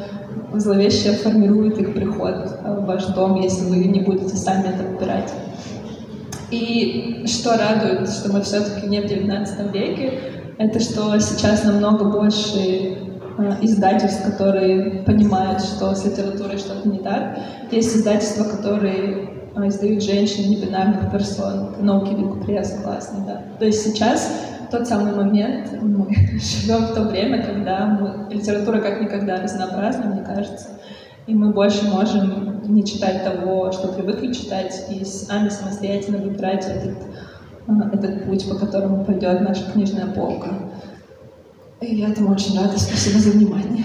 зловеще 0.54 1.14
формирует 1.14 1.78
их 1.78 1.94
приход 1.94 2.60
в 2.64 2.84
ваш 2.84 3.06
дом, 3.06 3.40
если 3.40 3.64
вы 3.68 3.78
не 3.86 4.02
будете 4.02 4.36
сами 4.36 4.68
это 4.68 4.84
выбирать. 4.84 5.32
И 6.52 7.24
что 7.26 7.56
радует, 7.56 8.08
что 8.08 8.32
мы 8.32 8.40
все-таки 8.42 8.86
не 8.86 9.00
в 9.00 9.06
XIX 9.06 9.72
веке, 9.72 10.35
это 10.58 10.80
что 10.80 11.18
сейчас 11.18 11.64
намного 11.64 12.06
больше 12.06 12.58
э, 12.58 12.96
издательств, 13.60 14.24
которые 14.24 15.02
понимают, 15.02 15.60
что 15.60 15.94
с 15.94 16.04
литературой 16.04 16.58
что-то 16.58 16.88
не 16.88 16.98
так. 16.98 17.38
Есть 17.70 17.96
издательства, 17.96 18.44
которые 18.44 19.30
э, 19.54 19.68
издают 19.68 20.02
женщин, 20.02 20.50
небинарных 20.50 21.10
персон. 21.10 21.74
Науки 21.80 22.16
Пресс 22.44 22.78
классный, 22.82 23.26
да. 23.26 23.42
То 23.58 23.66
есть 23.66 23.82
сейчас 23.82 24.30
тот 24.70 24.86
самый 24.86 25.14
момент, 25.14 25.70
мы 25.82 26.08
живем 26.38 26.86
в 26.86 26.94
то 26.94 27.02
время, 27.02 27.42
когда 27.42 27.86
мы, 27.86 28.32
литература 28.34 28.80
как 28.80 29.00
никогда 29.00 29.42
разнообразна, 29.42 30.06
мне 30.06 30.22
кажется, 30.22 30.68
и 31.26 31.34
мы 31.34 31.52
больше 31.52 31.84
можем 31.86 32.62
не 32.72 32.84
читать 32.84 33.24
того, 33.24 33.72
что 33.72 33.88
привыкли 33.88 34.32
читать, 34.32 34.86
и 34.90 35.04
сами 35.04 35.48
самостоятельно 35.48 36.18
выбирать 36.18 36.66
этот, 36.66 36.98
этот 37.66 38.24
путь, 38.24 38.48
по 38.48 38.54
которому 38.54 39.04
пойдет 39.04 39.40
наша 39.40 39.70
книжная 39.70 40.06
полка. 40.06 40.48
И 41.80 41.96
я 41.96 42.08
этому 42.08 42.32
очень 42.32 42.58
рада. 42.58 42.78
Спасибо 42.78 43.18
за 43.18 43.30
внимание. 43.30 43.84